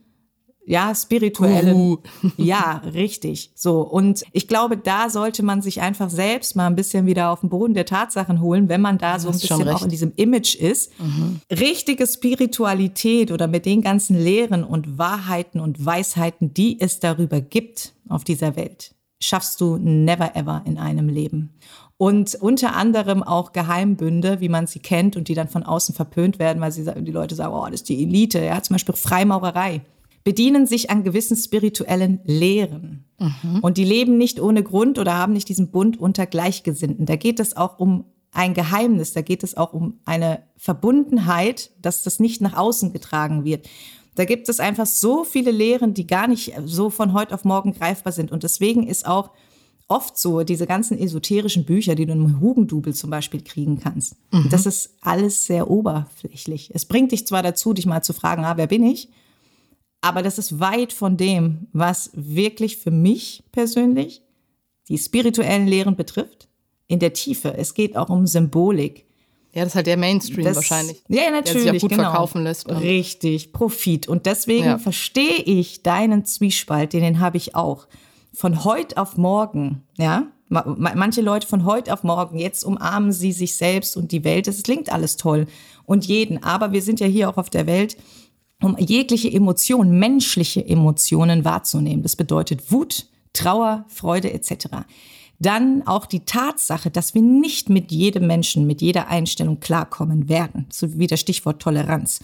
ja, 0.68 0.94
spirituellen. 0.94 1.74
Uh. 1.74 1.96
Ja, 2.36 2.82
richtig. 2.92 3.50
So. 3.54 3.80
Und 3.80 4.22
ich 4.32 4.48
glaube, 4.48 4.76
da 4.76 5.08
sollte 5.08 5.42
man 5.42 5.62
sich 5.62 5.80
einfach 5.80 6.10
selbst 6.10 6.56
mal 6.56 6.66
ein 6.66 6.76
bisschen 6.76 7.06
wieder 7.06 7.30
auf 7.30 7.40
den 7.40 7.48
Boden 7.48 7.72
der 7.72 7.86
Tatsachen 7.86 8.42
holen, 8.42 8.68
wenn 8.68 8.82
man 8.82 8.98
da 8.98 9.18
so 9.18 9.28
ein 9.28 9.32
bisschen 9.32 9.66
auch 9.68 9.82
in 9.82 9.88
diesem 9.88 10.12
Image 10.16 10.54
ist. 10.54 10.92
Mhm. 11.00 11.40
Richtige 11.50 12.06
Spiritualität 12.06 13.32
oder 13.32 13.48
mit 13.48 13.64
den 13.64 13.80
ganzen 13.80 14.22
Lehren 14.22 14.62
und 14.62 14.98
Wahrheiten 14.98 15.58
und 15.60 15.84
Weisheiten, 15.84 16.52
die 16.52 16.78
es 16.80 17.00
darüber 17.00 17.40
gibt 17.40 17.94
auf 18.10 18.24
dieser 18.24 18.54
Welt, 18.54 18.94
schaffst 19.20 19.62
du 19.62 19.78
never 19.78 20.36
ever 20.36 20.62
in 20.66 20.76
einem 20.76 21.08
Leben. 21.08 21.54
Und 21.96 22.34
unter 22.34 22.76
anderem 22.76 23.22
auch 23.22 23.52
Geheimbünde, 23.52 24.40
wie 24.40 24.50
man 24.50 24.66
sie 24.66 24.80
kennt 24.80 25.16
und 25.16 25.28
die 25.28 25.34
dann 25.34 25.48
von 25.48 25.62
außen 25.62 25.94
verpönt 25.94 26.38
werden, 26.38 26.60
weil 26.60 26.72
sie, 26.72 26.84
die 26.84 27.10
Leute 27.10 27.34
sagen, 27.34 27.54
oh, 27.54 27.64
das 27.64 27.80
ist 27.80 27.88
die 27.88 28.02
Elite. 28.02 28.44
Ja, 28.44 28.62
zum 28.62 28.74
Beispiel 28.74 28.94
Freimaurerei 28.94 29.80
bedienen 30.28 30.66
sich 30.66 30.90
an 30.90 31.04
gewissen 31.04 31.38
spirituellen 31.38 32.20
Lehren. 32.24 33.06
Mhm. 33.18 33.60
Und 33.62 33.78
die 33.78 33.84
leben 33.84 34.18
nicht 34.18 34.40
ohne 34.40 34.62
Grund 34.62 34.98
oder 34.98 35.16
haben 35.16 35.32
nicht 35.32 35.48
diesen 35.48 35.70
Bund 35.70 35.98
unter 35.98 36.26
Gleichgesinnten. 36.26 37.06
Da 37.06 37.16
geht 37.16 37.40
es 37.40 37.56
auch 37.56 37.78
um 37.78 38.04
ein 38.30 38.52
Geheimnis, 38.52 39.14
da 39.14 39.22
geht 39.22 39.42
es 39.42 39.56
auch 39.56 39.72
um 39.72 40.00
eine 40.04 40.42
Verbundenheit, 40.58 41.70
dass 41.80 42.02
das 42.02 42.20
nicht 42.20 42.42
nach 42.42 42.54
außen 42.54 42.92
getragen 42.92 43.46
wird. 43.46 43.70
Da 44.16 44.26
gibt 44.26 44.50
es 44.50 44.60
einfach 44.60 44.84
so 44.84 45.24
viele 45.24 45.50
Lehren, 45.50 45.94
die 45.94 46.06
gar 46.06 46.28
nicht 46.28 46.52
so 46.66 46.90
von 46.90 47.14
heute 47.14 47.34
auf 47.34 47.46
morgen 47.46 47.72
greifbar 47.72 48.12
sind. 48.12 48.30
Und 48.30 48.42
deswegen 48.42 48.86
ist 48.86 49.06
auch 49.06 49.30
oft 49.88 50.18
so, 50.18 50.42
diese 50.42 50.66
ganzen 50.66 50.98
esoterischen 50.98 51.64
Bücher, 51.64 51.94
die 51.94 52.04
du 52.04 52.12
im 52.12 52.38
Hugendubel 52.38 52.94
zum 52.94 53.08
Beispiel 53.08 53.40
kriegen 53.40 53.80
kannst, 53.80 54.14
mhm. 54.30 54.48
das 54.50 54.66
ist 54.66 54.90
alles 55.00 55.46
sehr 55.46 55.70
oberflächlich. 55.70 56.70
Es 56.74 56.84
bringt 56.84 57.12
dich 57.12 57.26
zwar 57.26 57.42
dazu, 57.42 57.72
dich 57.72 57.86
mal 57.86 58.02
zu 58.02 58.12
fragen, 58.12 58.44
ah, 58.44 58.58
wer 58.58 58.66
bin 58.66 58.84
ich? 58.84 59.08
Aber 60.00 60.22
das 60.22 60.38
ist 60.38 60.60
weit 60.60 60.92
von 60.92 61.16
dem, 61.16 61.66
was 61.72 62.10
wirklich 62.14 62.76
für 62.76 62.90
mich 62.90 63.42
persönlich 63.52 64.22
die 64.88 64.98
spirituellen 64.98 65.66
Lehren 65.66 65.96
betrifft. 65.96 66.48
In 66.90 67.00
der 67.00 67.12
Tiefe. 67.12 67.54
Es 67.54 67.74
geht 67.74 67.96
auch 67.96 68.08
um 68.08 68.26
Symbolik. 68.26 69.04
Ja, 69.52 69.62
das 69.62 69.72
ist 69.72 69.74
halt 69.76 69.86
der 69.86 69.98
Mainstream 69.98 70.44
das, 70.44 70.56
wahrscheinlich. 70.56 71.02
Ja, 71.08 71.30
natürlich. 71.30 71.64
Der 71.64 71.72
sich 71.72 71.82
auch 71.82 71.88
gut 71.88 71.90
genau. 71.90 72.04
verkaufen 72.04 72.44
lässt. 72.44 72.68
Richtig, 72.68 73.52
Profit. 73.52 74.08
Und 74.08 74.24
deswegen 74.24 74.64
ja. 74.64 74.78
verstehe 74.78 75.42
ich 75.42 75.82
deinen 75.82 76.24
Zwiespalt, 76.24 76.94
den, 76.94 77.02
den 77.02 77.20
habe 77.20 77.36
ich 77.36 77.54
auch. 77.54 77.88
Von 78.32 78.64
heute 78.64 78.96
auf 78.96 79.16
morgen, 79.16 79.82
ja, 79.98 80.28
manche 80.48 81.20
Leute 81.20 81.46
von 81.46 81.64
heute 81.64 81.92
auf 81.92 82.04
morgen, 82.04 82.38
jetzt 82.38 82.64
umarmen 82.64 83.12
sie 83.12 83.32
sich 83.32 83.56
selbst 83.56 83.96
und 83.96 84.12
die 84.12 84.24
Welt. 84.24 84.48
Es 84.48 84.62
klingt 84.62 84.90
alles 84.90 85.16
toll 85.16 85.46
und 85.84 86.06
jeden. 86.06 86.42
Aber 86.42 86.72
wir 86.72 86.82
sind 86.82 87.00
ja 87.00 87.06
hier 87.06 87.28
auch 87.28 87.36
auf 87.36 87.50
der 87.50 87.66
Welt, 87.66 87.96
um 88.62 88.76
jegliche 88.78 89.32
Emotion, 89.32 89.98
menschliche 89.98 90.66
Emotionen 90.66 91.44
wahrzunehmen. 91.44 92.02
Das 92.02 92.16
bedeutet 92.16 92.72
Wut, 92.72 93.06
Trauer, 93.32 93.84
Freude 93.88 94.32
etc. 94.32 94.68
Dann 95.38 95.86
auch 95.86 96.06
die 96.06 96.24
Tatsache, 96.24 96.90
dass 96.90 97.14
wir 97.14 97.22
nicht 97.22 97.70
mit 97.70 97.92
jedem 97.92 98.26
Menschen, 98.26 98.66
mit 98.66 98.82
jeder 98.82 99.08
Einstellung 99.08 99.60
klarkommen 99.60 100.28
werden, 100.28 100.66
so 100.70 100.98
wie 100.98 101.06
das 101.06 101.20
Stichwort 101.20 101.62
Toleranz. 101.62 102.20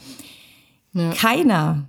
Ja. 0.92 1.12
Keiner 1.12 1.88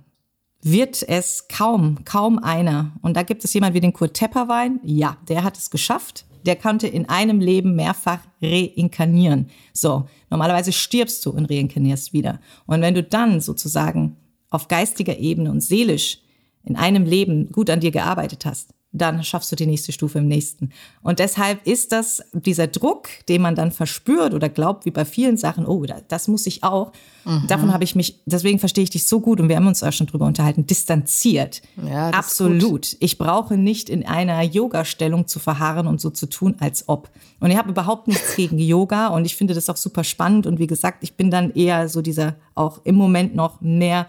wird 0.62 1.02
es 1.02 1.48
kaum, 1.48 2.04
kaum 2.04 2.38
einer. 2.38 2.92
Und 3.02 3.16
da 3.16 3.22
gibt 3.22 3.44
es 3.44 3.54
jemand 3.54 3.74
wie 3.74 3.80
den 3.80 3.92
Kurt 3.92 4.14
Tepperwein. 4.14 4.80
Ja, 4.84 5.16
der 5.28 5.44
hat 5.44 5.56
es 5.56 5.70
geschafft. 5.70 6.24
Der 6.44 6.56
konnte 6.56 6.86
in 6.86 7.08
einem 7.08 7.40
Leben 7.40 7.74
mehrfach 7.74 8.20
reinkarnieren. 8.40 9.48
So, 9.72 10.08
normalerweise 10.30 10.72
stirbst 10.72 11.24
du 11.26 11.30
und 11.30 11.50
reinkarnierst 11.50 12.12
wieder. 12.12 12.40
Und 12.66 12.82
wenn 12.82 12.94
du 12.94 13.02
dann 13.02 13.40
sozusagen 13.40 14.15
auf 14.50 14.68
geistiger 14.68 15.18
Ebene 15.18 15.50
und 15.50 15.60
seelisch 15.60 16.18
in 16.64 16.76
einem 16.76 17.04
Leben 17.04 17.50
gut 17.52 17.70
an 17.70 17.80
dir 17.80 17.90
gearbeitet 17.90 18.44
hast, 18.44 18.74
dann 18.92 19.22
schaffst 19.22 19.52
du 19.52 19.56
die 19.56 19.66
nächste 19.66 19.92
Stufe 19.92 20.18
im 20.18 20.28
nächsten. 20.28 20.70
Und 21.02 21.18
deshalb 21.18 21.66
ist 21.66 21.92
das 21.92 22.22
dieser 22.32 22.66
Druck, 22.66 23.08
den 23.28 23.42
man 23.42 23.54
dann 23.54 23.72
verspürt 23.72 24.32
oder 24.32 24.48
glaubt, 24.48 24.86
wie 24.86 24.90
bei 24.90 25.04
vielen 25.04 25.36
Sachen, 25.36 25.66
oh, 25.66 25.84
das 26.08 26.28
muss 26.28 26.46
ich 26.46 26.62
auch. 26.62 26.92
Mhm. 27.24 27.46
Davon 27.48 27.72
habe 27.72 27.84
ich 27.84 27.94
mich, 27.94 28.20
deswegen 28.26 28.58
verstehe 28.58 28.84
ich 28.84 28.90
dich 28.90 29.06
so 29.06 29.20
gut 29.20 29.40
und 29.40 29.48
wir 29.48 29.56
haben 29.56 29.66
uns 29.66 29.82
auch 29.82 29.92
schon 29.92 30.06
drüber 30.06 30.26
unterhalten, 30.26 30.66
distanziert. 30.66 31.62
Ja, 31.84 32.10
Absolut. 32.10 32.96
Ich 33.00 33.18
brauche 33.18 33.56
nicht 33.56 33.90
in 33.90 34.06
einer 34.06 34.42
Yoga-Stellung 34.42 35.26
zu 35.26 35.38
verharren 35.38 35.86
und 35.86 36.00
so 36.00 36.10
zu 36.10 36.26
tun, 36.26 36.56
als 36.60 36.88
ob. 36.88 37.10
Und 37.40 37.50
ich 37.50 37.56
habe 37.56 37.70
überhaupt 37.70 38.08
nichts 38.08 38.36
gegen 38.36 38.58
Yoga 38.58 39.08
und 39.08 39.24
ich 39.24 39.36
finde 39.36 39.54
das 39.54 39.68
auch 39.68 39.76
super 39.76 40.04
spannend. 40.04 40.46
Und 40.46 40.58
wie 40.58 40.66
gesagt, 40.66 41.02
ich 41.02 41.16
bin 41.16 41.30
dann 41.30 41.52
eher 41.52 41.88
so 41.88 42.00
dieser 42.00 42.36
auch 42.54 42.80
im 42.84 42.94
Moment 42.94 43.34
noch 43.34 43.60
mehr 43.60 44.06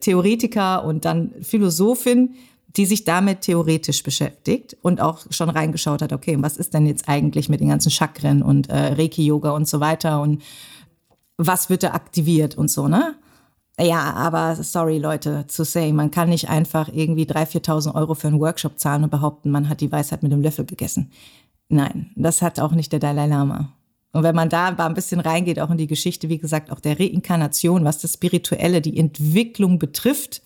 Theoretiker 0.00 0.84
und 0.84 1.04
dann 1.04 1.32
Philosophin, 1.42 2.34
die 2.76 2.86
sich 2.86 3.04
damit 3.04 3.40
theoretisch 3.40 4.02
beschäftigt 4.02 4.76
und 4.82 5.00
auch 5.00 5.26
schon 5.30 5.48
reingeschaut 5.48 6.02
hat, 6.02 6.12
okay, 6.12 6.36
was 6.40 6.56
ist 6.56 6.74
denn 6.74 6.86
jetzt 6.86 7.08
eigentlich 7.08 7.48
mit 7.48 7.60
den 7.60 7.68
ganzen 7.68 7.90
Chakren 7.90 8.42
und 8.42 8.68
äh, 8.68 8.92
Reiki-Yoga 8.94 9.50
und 9.50 9.66
so 9.66 9.80
weiter 9.80 10.20
und 10.20 10.42
was 11.36 11.70
wird 11.70 11.82
da 11.82 11.92
aktiviert 11.92 12.56
und 12.56 12.70
so, 12.70 12.88
ne? 12.88 13.14
Ja, 13.80 14.12
aber 14.14 14.56
sorry 14.56 14.98
Leute, 14.98 15.46
zu 15.46 15.64
say, 15.64 15.92
man 15.92 16.10
kann 16.10 16.30
nicht 16.30 16.48
einfach 16.48 16.88
irgendwie 16.92 17.26
3.000, 17.26 17.64
4.000 17.64 17.94
Euro 17.94 18.14
für 18.14 18.26
einen 18.26 18.40
Workshop 18.40 18.78
zahlen 18.78 19.04
und 19.04 19.10
behaupten, 19.10 19.52
man 19.52 19.68
hat 19.68 19.80
die 19.80 19.90
Weisheit 19.92 20.24
mit 20.24 20.32
einem 20.32 20.42
Löffel 20.42 20.64
gegessen. 20.64 21.12
Nein, 21.68 22.10
das 22.16 22.42
hat 22.42 22.58
auch 22.58 22.72
nicht 22.72 22.92
der 22.92 22.98
Dalai 22.98 23.26
Lama. 23.26 23.72
Und 24.12 24.22
wenn 24.22 24.34
man 24.34 24.48
da 24.48 24.68
ein 24.68 24.94
bisschen 24.94 25.20
reingeht, 25.20 25.60
auch 25.60 25.70
in 25.70 25.76
die 25.76 25.86
Geschichte, 25.86 26.28
wie 26.28 26.38
gesagt, 26.38 26.70
auch 26.70 26.80
der 26.80 26.98
Reinkarnation, 26.98 27.84
was 27.84 27.98
das 27.98 28.14
Spirituelle, 28.14 28.80
die 28.80 28.98
Entwicklung 28.98 29.78
betrifft, 29.78 30.42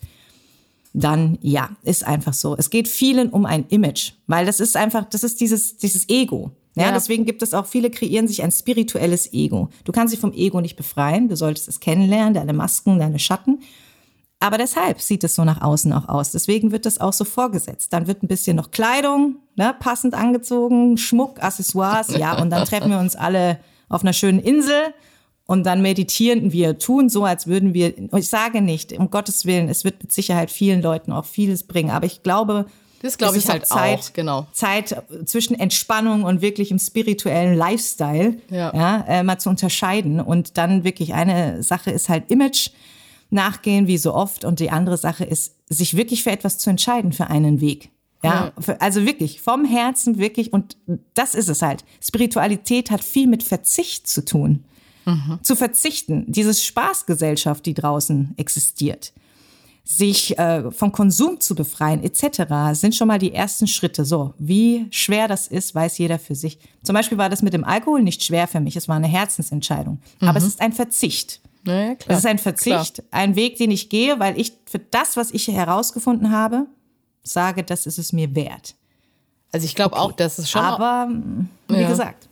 dann 0.93 1.37
ja, 1.41 1.69
ist 1.83 2.05
einfach 2.05 2.33
so. 2.33 2.55
Es 2.57 2.69
geht 2.69 2.87
vielen 2.87 3.29
um 3.29 3.45
ein 3.45 3.65
Image, 3.69 4.11
weil 4.27 4.45
das 4.45 4.59
ist 4.59 4.77
einfach, 4.77 5.05
das 5.05 5.23
ist 5.23 5.39
dieses, 5.41 5.77
dieses 5.77 6.07
Ego. 6.09 6.51
Ja, 6.75 6.85
ja, 6.85 6.91
deswegen 6.91 7.25
gibt 7.25 7.43
es 7.43 7.53
auch 7.53 7.67
viele 7.67 7.91
kreieren 7.91 8.27
sich 8.27 8.43
ein 8.43 8.51
spirituelles 8.51 9.31
Ego. 9.31 9.69
Du 9.83 9.91
kannst 9.91 10.13
dich 10.13 10.19
vom 10.19 10.33
Ego 10.33 10.59
nicht 10.59 10.75
befreien. 10.75 11.29
Du 11.29 11.35
solltest 11.35 11.67
es 11.67 11.79
kennenlernen, 11.79 12.33
deine 12.33 12.53
Masken, 12.53 12.97
deine 12.97 13.19
Schatten. 13.19 13.59
Aber 14.43 14.57
deshalb 14.57 14.99
sieht 14.99 15.23
es 15.23 15.35
so 15.35 15.45
nach 15.45 15.61
außen 15.61 15.93
auch 15.93 16.09
aus. 16.09 16.31
Deswegen 16.31 16.73
wird 16.73 16.85
das 16.85 16.99
auch 16.99 17.13
so 17.13 17.23
vorgesetzt. 17.23 17.93
Dann 17.93 18.07
wird 18.07 18.23
ein 18.23 18.27
bisschen 18.27 18.57
noch 18.57 18.71
Kleidung, 18.71 19.37
ne, 19.55 19.73
passend 19.79 20.15
angezogen, 20.15 20.97
Schmuck, 20.97 21.41
Accessoires, 21.41 22.09
ja, 22.17 22.37
und 22.41 22.49
dann 22.49 22.65
treffen 22.65 22.91
wir 22.91 22.99
uns 22.99 23.15
alle 23.15 23.57
auf 23.87 24.01
einer 24.01 24.11
schönen 24.11 24.39
Insel 24.39 24.93
und 25.45 25.63
dann 25.65 25.81
meditieren 25.81 26.51
wir, 26.51 26.77
tun 26.77 27.07
so, 27.07 27.23
als 27.23 27.47
würden 27.47 27.73
wir, 27.73 27.93
ich 28.17 28.27
sage 28.27 28.59
nicht, 28.59 28.91
um 28.91 29.09
Gottes 29.09 29.45
Willen, 29.45 29.69
es 29.69 29.85
wird 29.85 30.03
mit 30.03 30.11
Sicherheit 30.11 30.51
vielen 30.51 30.81
Leuten 30.81 31.13
auch 31.13 31.25
vieles 31.25 31.63
bringen, 31.63 31.91
aber 31.91 32.05
ich 32.05 32.21
glaube, 32.21 32.65
das 33.01 33.17
glaube 33.17 33.37
ich 33.37 33.47
halt 33.47 33.65
Zeit, 33.65 33.99
auch, 33.99 34.13
genau. 34.13 34.47
Zeit 34.51 35.03
zwischen 35.23 35.57
Entspannung 35.57 36.23
und 36.23 36.41
wirklich 36.41 36.69
im 36.69 36.79
spirituellen 36.79 37.55
Lifestyle 37.55 38.37
ja. 38.49 38.73
Ja, 38.73 39.05
äh, 39.07 39.23
mal 39.23 39.39
zu 39.39 39.49
unterscheiden. 39.49 40.21
Und 40.21 40.57
dann 40.57 40.85
wirklich 40.85 41.13
eine 41.13 41.63
Sache 41.63 41.91
ist 41.91 42.07
halt 42.07 42.31
Image 42.31 42.69
nachgehen, 43.33 43.87
wie 43.87 43.97
so 43.97 44.13
oft. 44.13 44.45
Und 44.45 44.59
die 44.59 44.69
andere 44.69 44.97
Sache 44.97 45.25
ist, 45.25 45.55
sich 45.67 45.97
wirklich 45.97 46.23
für 46.23 46.31
etwas 46.31 46.57
zu 46.57 46.69
entscheiden, 46.69 47.11
für 47.11 47.27
einen 47.27 47.59
Weg. 47.61 47.89
Ja, 48.23 48.53
also 48.79 49.05
wirklich 49.05 49.41
vom 49.41 49.65
Herzen 49.65 50.17
wirklich. 50.17 50.53
Und 50.53 50.77
das 51.13 51.35
ist 51.35 51.49
es 51.49 51.61
halt. 51.61 51.83
Spiritualität 52.01 52.89
hat 52.89 53.03
viel 53.03 53.27
mit 53.27 53.43
Verzicht 53.43 54.07
zu 54.07 54.23
tun. 54.23 54.63
Mhm. 55.05 55.39
Zu 55.43 55.57
verzichten, 55.57 56.31
dieses 56.31 56.63
Spaßgesellschaft, 56.63 57.65
die 57.65 57.73
draußen 57.73 58.33
existiert, 58.37 59.11
sich 59.83 60.39
äh, 60.39 60.71
vom 60.71 60.93
Konsum 60.93 61.41
zu 61.41 61.55
befreien, 61.55 62.01
etc., 62.01 62.79
sind 62.79 62.95
schon 62.95 63.09
mal 63.09 63.19
die 63.19 63.33
ersten 63.33 63.67
Schritte. 63.67 64.05
So, 64.05 64.33
wie 64.39 64.87
schwer 64.91 65.27
das 65.27 65.47
ist, 65.47 65.75
weiß 65.75 65.97
jeder 65.97 66.19
für 66.19 66.35
sich. 66.35 66.57
Zum 66.83 66.93
Beispiel 66.93 67.17
war 67.17 67.29
das 67.29 67.41
mit 67.41 67.53
dem 67.53 67.65
Alkohol 67.65 68.01
nicht 68.01 68.23
schwer 68.23 68.47
für 68.47 68.61
mich. 68.61 68.77
Es 68.77 68.87
war 68.87 68.95
eine 68.95 69.07
Herzensentscheidung. 69.07 69.99
Mhm. 70.21 70.29
Aber 70.29 70.37
es 70.37 70.45
ist 70.45 70.61
ein 70.61 70.71
Verzicht. 70.71 71.41
Naja, 71.63 71.95
klar. 71.95 72.07
Das 72.07 72.19
ist 72.19 72.25
ein 72.25 72.39
Verzicht, 72.39 72.95
klar. 72.95 73.07
ein 73.11 73.35
Weg, 73.35 73.57
den 73.57 73.71
ich 73.71 73.89
gehe, 73.89 74.19
weil 74.19 74.39
ich 74.39 74.53
für 74.65 74.79
das, 74.79 75.15
was 75.17 75.31
ich 75.31 75.47
herausgefunden 75.47 76.31
habe, 76.31 76.65
sage, 77.23 77.63
das 77.63 77.85
ist 77.85 77.97
es 77.97 78.11
mir 78.13 78.35
wert. 78.35 78.75
Also 79.51 79.65
ich 79.65 79.75
glaube 79.75 79.95
okay. 79.95 80.01
auch, 80.01 80.11
dass 80.11 80.39
es 80.39 80.49
schon. 80.49 80.61
Aber 80.61 81.09
wie 81.67 81.79
ja. 81.79 81.87
gesagt, 81.87 82.27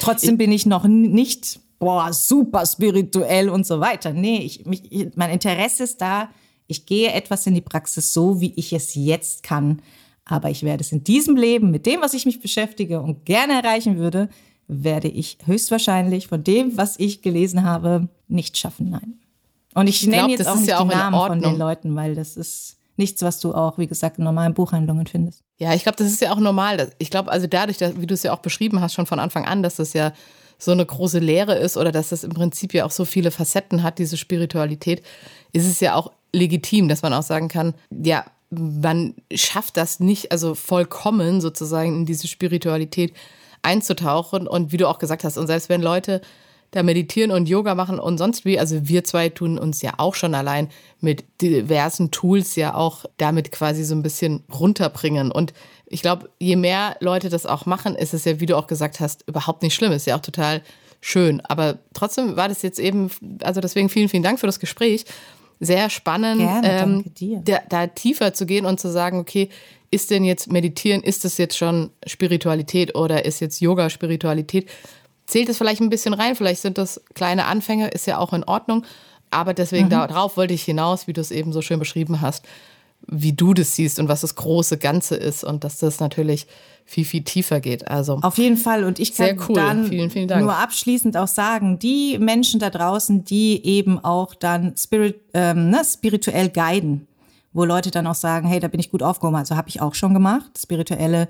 trotzdem 0.00 0.34
ich, 0.34 0.38
bin 0.38 0.52
ich 0.52 0.66
noch 0.66 0.84
nicht 0.84 1.60
boah, 1.78 2.12
super 2.12 2.64
spirituell 2.64 3.50
und 3.50 3.66
so 3.66 3.80
weiter. 3.80 4.12
Nee, 4.12 4.38
ich, 4.38 4.64
mich, 4.64 5.10
mein 5.16 5.30
Interesse 5.30 5.84
ist 5.84 6.00
da. 6.00 6.30
Ich 6.66 6.86
gehe 6.86 7.12
etwas 7.12 7.46
in 7.46 7.54
die 7.54 7.60
Praxis 7.60 8.14
so, 8.14 8.40
wie 8.40 8.54
ich 8.56 8.72
es 8.72 8.94
jetzt 8.94 9.42
kann. 9.42 9.82
Aber 10.24 10.48
ich 10.48 10.62
werde 10.62 10.82
es 10.82 10.92
in 10.92 11.04
diesem 11.04 11.36
Leben 11.36 11.70
mit 11.70 11.84
dem, 11.84 12.00
was 12.00 12.14
ich 12.14 12.24
mich 12.24 12.40
beschäftige 12.40 13.02
und 13.02 13.26
gerne 13.26 13.52
erreichen 13.52 13.98
würde, 13.98 14.30
werde 14.66 15.08
ich 15.08 15.38
höchstwahrscheinlich 15.44 16.28
von 16.28 16.42
dem, 16.42 16.76
was 16.76 16.98
ich 16.98 17.22
gelesen 17.22 17.64
habe, 17.64 18.08
nicht 18.28 18.56
schaffen. 18.56 18.90
Nein. 18.90 19.18
Und 19.74 19.88
ich, 19.88 20.02
ich 20.02 20.08
nenne 20.08 20.30
jetzt 20.30 20.46
auch 20.46 20.56
nicht 20.56 20.68
ja 20.68 20.78
auch 20.78 20.88
die 20.88 20.94
Namen 20.94 21.16
von 21.16 21.40
den 21.40 21.58
Leuten, 21.58 21.94
weil 21.96 22.14
das 22.14 22.36
ist 22.36 22.76
nichts, 22.96 23.22
was 23.22 23.40
du 23.40 23.54
auch, 23.54 23.78
wie 23.78 23.86
gesagt, 23.86 24.18
in 24.18 24.24
normalen 24.24 24.54
Buchhandlungen 24.54 25.06
findest. 25.06 25.42
Ja, 25.58 25.74
ich 25.74 25.82
glaube, 25.82 25.96
das 25.96 26.08
ist 26.08 26.20
ja 26.20 26.32
auch 26.32 26.38
normal. 26.38 26.92
Ich 26.98 27.10
glaube, 27.10 27.30
also 27.30 27.46
dadurch, 27.46 27.78
dass, 27.78 28.00
wie 28.00 28.06
du 28.06 28.14
es 28.14 28.22
ja 28.22 28.32
auch 28.32 28.38
beschrieben 28.38 28.80
hast, 28.80 28.94
schon 28.94 29.06
von 29.06 29.18
Anfang 29.18 29.44
an, 29.44 29.62
dass 29.62 29.76
das 29.76 29.92
ja 29.92 30.12
so 30.58 30.70
eine 30.70 30.86
große 30.86 31.18
Lehre 31.18 31.56
ist 31.56 31.76
oder 31.76 31.92
dass 31.92 32.10
das 32.10 32.24
im 32.24 32.32
Prinzip 32.32 32.72
ja 32.72 32.84
auch 32.84 32.90
so 32.90 33.04
viele 33.04 33.30
Facetten 33.30 33.82
hat, 33.82 33.98
diese 33.98 34.16
Spiritualität, 34.16 35.02
ist 35.52 35.66
es 35.66 35.80
ja 35.80 35.94
auch 35.94 36.12
legitim, 36.32 36.88
dass 36.88 37.02
man 37.02 37.12
auch 37.12 37.22
sagen 37.22 37.48
kann, 37.48 37.74
ja, 37.90 38.24
man 38.50 39.14
schafft 39.34 39.76
das 39.76 40.00
nicht, 40.00 40.30
also 40.30 40.54
vollkommen 40.54 41.40
sozusagen 41.40 41.96
in 41.96 42.06
diese 42.06 42.28
Spiritualität 42.28 43.12
einzutauchen. 43.64 44.46
Und 44.46 44.72
wie 44.72 44.76
du 44.76 44.88
auch 44.88 44.98
gesagt 44.98 45.24
hast, 45.24 45.36
und 45.36 45.46
selbst 45.46 45.68
wenn 45.68 45.82
Leute 45.82 46.20
da 46.74 46.82
meditieren 46.82 47.30
und 47.30 47.48
Yoga 47.48 47.76
machen 47.76 48.00
und 48.00 48.18
sonst 48.18 48.44
wie, 48.44 48.58
also 48.58 48.88
wir 48.88 49.04
zwei 49.04 49.28
tun 49.28 49.58
uns 49.58 49.80
ja 49.80 49.94
auch 49.98 50.16
schon 50.16 50.34
allein 50.34 50.68
mit 51.00 51.24
diversen 51.40 52.10
Tools 52.10 52.56
ja 52.56 52.74
auch 52.74 53.04
damit 53.16 53.52
quasi 53.52 53.84
so 53.84 53.94
ein 53.94 54.02
bisschen 54.02 54.42
runterbringen. 54.52 55.30
Und 55.30 55.54
ich 55.86 56.02
glaube, 56.02 56.30
je 56.40 56.56
mehr 56.56 56.96
Leute 56.98 57.28
das 57.28 57.46
auch 57.46 57.64
machen, 57.66 57.94
ist 57.94 58.12
es 58.12 58.24
ja, 58.24 58.40
wie 58.40 58.46
du 58.46 58.56
auch 58.56 58.66
gesagt 58.66 58.98
hast, 58.98 59.22
überhaupt 59.28 59.62
nicht 59.62 59.74
schlimm. 59.74 59.92
Ist 59.92 60.06
ja 60.06 60.16
auch 60.16 60.22
total 60.22 60.62
schön. 61.00 61.40
Aber 61.42 61.78
trotzdem 61.92 62.36
war 62.36 62.48
das 62.48 62.62
jetzt 62.62 62.80
eben, 62.80 63.08
also 63.42 63.60
deswegen 63.60 63.88
vielen, 63.88 64.08
vielen 64.08 64.24
Dank 64.24 64.40
für 64.40 64.46
das 64.46 64.58
Gespräch. 64.58 65.04
Sehr 65.60 65.88
spannend, 65.90 66.40
Gerne, 66.40 67.04
ähm, 67.16 67.44
da, 67.44 67.60
da 67.68 67.86
tiefer 67.86 68.34
zu 68.34 68.46
gehen 68.46 68.66
und 68.66 68.80
zu 68.80 68.90
sagen, 68.90 69.20
okay, 69.20 69.48
ist 69.94 70.10
denn 70.10 70.24
jetzt 70.24 70.50
Meditieren, 70.50 71.02
ist 71.02 71.24
das 71.24 71.38
jetzt 71.38 71.56
schon 71.56 71.90
Spiritualität 72.06 72.96
oder 72.96 73.24
ist 73.24 73.40
jetzt 73.40 73.60
Yoga 73.60 73.88
Spiritualität? 73.88 74.68
Zählt 75.26 75.48
es 75.48 75.56
vielleicht 75.56 75.80
ein 75.80 75.88
bisschen 75.88 76.14
rein, 76.14 76.34
vielleicht 76.34 76.62
sind 76.62 76.76
das 76.76 77.00
kleine 77.14 77.46
Anfänge, 77.46 77.88
ist 77.88 78.06
ja 78.06 78.18
auch 78.18 78.32
in 78.32 78.44
Ordnung. 78.44 78.84
Aber 79.30 79.54
deswegen 79.54 79.86
mhm. 79.86 79.90
darauf 79.90 80.36
wollte 80.36 80.52
ich 80.52 80.64
hinaus, 80.64 81.06
wie 81.06 81.12
du 81.12 81.20
es 81.20 81.30
eben 81.30 81.52
so 81.52 81.62
schön 81.62 81.78
beschrieben 81.78 82.20
hast, 82.20 82.44
wie 83.06 83.32
du 83.32 83.54
das 83.54 83.76
siehst 83.76 84.00
und 84.00 84.08
was 84.08 84.22
das 84.22 84.34
große 84.34 84.78
Ganze 84.78 85.14
ist 85.14 85.44
und 85.44 85.62
dass 85.64 85.78
das 85.78 86.00
natürlich 86.00 86.46
viel, 86.84 87.04
viel 87.04 87.22
tiefer 87.22 87.60
geht. 87.60 87.88
Also 87.88 88.18
auf 88.22 88.36
jeden 88.36 88.56
Fall. 88.56 88.84
Und 88.84 88.98
ich 88.98 89.14
kann 89.14 89.38
cool. 89.48 89.54
dann 89.54 89.86
vielen, 89.88 90.10
vielen 90.10 90.40
nur 90.40 90.56
abschließend 90.56 91.16
auch 91.16 91.28
sagen, 91.28 91.78
die 91.78 92.18
Menschen 92.18 92.60
da 92.60 92.70
draußen, 92.70 93.24
die 93.24 93.64
eben 93.64 93.98
auch 93.98 94.34
dann 94.34 94.76
spirit, 94.76 95.20
ähm, 95.34 95.70
ne, 95.70 95.82
spirituell 95.84 96.48
guiden, 96.48 97.06
wo 97.54 97.64
Leute 97.64 97.92
dann 97.92 98.06
auch 98.08 98.16
sagen, 98.16 98.48
hey, 98.48 98.60
da 98.60 98.68
bin 98.68 98.80
ich 98.80 98.90
gut 98.90 99.02
aufgehoben. 99.02 99.36
Also 99.36 99.56
habe 99.56 99.68
ich 99.68 99.80
auch 99.80 99.94
schon 99.94 100.12
gemacht, 100.12 100.50
spirituelle 100.60 101.28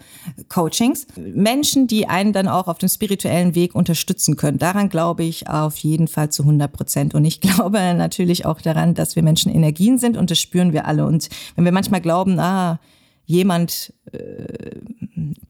Coachings. 0.48 1.06
Menschen, 1.16 1.86
die 1.86 2.08
einen 2.08 2.32
dann 2.32 2.48
auch 2.48 2.66
auf 2.66 2.78
dem 2.78 2.88
spirituellen 2.88 3.54
Weg 3.54 3.74
unterstützen 3.74 4.34
können. 4.34 4.58
Daran 4.58 4.88
glaube 4.88 5.22
ich 5.22 5.48
auf 5.48 5.76
jeden 5.76 6.08
Fall 6.08 6.30
zu 6.30 6.42
100 6.42 6.72
Prozent. 6.72 7.14
Und 7.14 7.26
ich 7.26 7.40
glaube 7.42 7.78
natürlich 7.94 8.46
auch 8.46 8.60
daran, 8.60 8.94
dass 8.94 9.14
wir 9.14 9.22
Menschen 9.22 9.54
Energien 9.54 9.98
sind 9.98 10.16
und 10.16 10.30
das 10.30 10.40
spüren 10.40 10.72
wir 10.72 10.86
alle. 10.86 11.06
Und 11.06 11.28
wenn 11.56 11.64
wir 11.66 11.72
manchmal 11.72 12.00
glauben, 12.00 12.40
ah, 12.40 12.80
jemand 13.26 13.92
äh, 14.12 14.80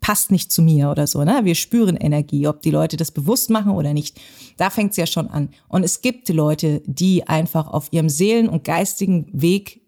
passt 0.00 0.31
nicht 0.31 0.50
zu 0.50 0.61
mir 0.61 0.90
oder 0.90 1.07
so. 1.07 1.25
Ne? 1.25 1.40
Wir 1.45 1.54
spüren 1.54 1.97
Energie, 1.97 2.47
ob 2.47 2.62
die 2.62 2.71
Leute 2.71 2.97
das 2.97 3.11
bewusst 3.11 3.49
machen 3.49 3.73
oder 3.73 3.95
nicht. 3.95 4.21
Da 4.57 4.71
fängt 4.71 4.90
es 4.90 4.97
ja 4.97 5.07
schon 5.07 5.28
an. 5.28 5.50
Und 5.69 5.85
es 5.85 6.02
gibt 6.02 6.28
Leute, 6.28 6.83
die 6.87 7.26
einfach 7.26 7.69
auf 7.69 7.93
ihrem 7.93 8.09
Seelen- 8.09 8.49
und 8.49 8.64
geistigen 8.64 9.28
Weg 9.33 9.84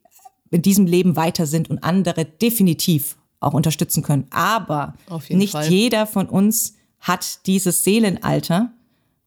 in 0.50 0.62
diesem 0.62 0.86
Leben 0.86 1.16
weiter 1.16 1.46
sind 1.46 1.70
und 1.70 1.82
andere 1.82 2.24
definitiv 2.24 3.16
auch 3.40 3.54
unterstützen 3.54 4.02
können. 4.02 4.26
Aber 4.30 4.94
nicht 5.28 5.52
Fall. 5.52 5.68
jeder 5.68 6.06
von 6.06 6.26
uns 6.28 6.74
hat 7.00 7.46
dieses 7.46 7.84
Seelenalter 7.84 8.72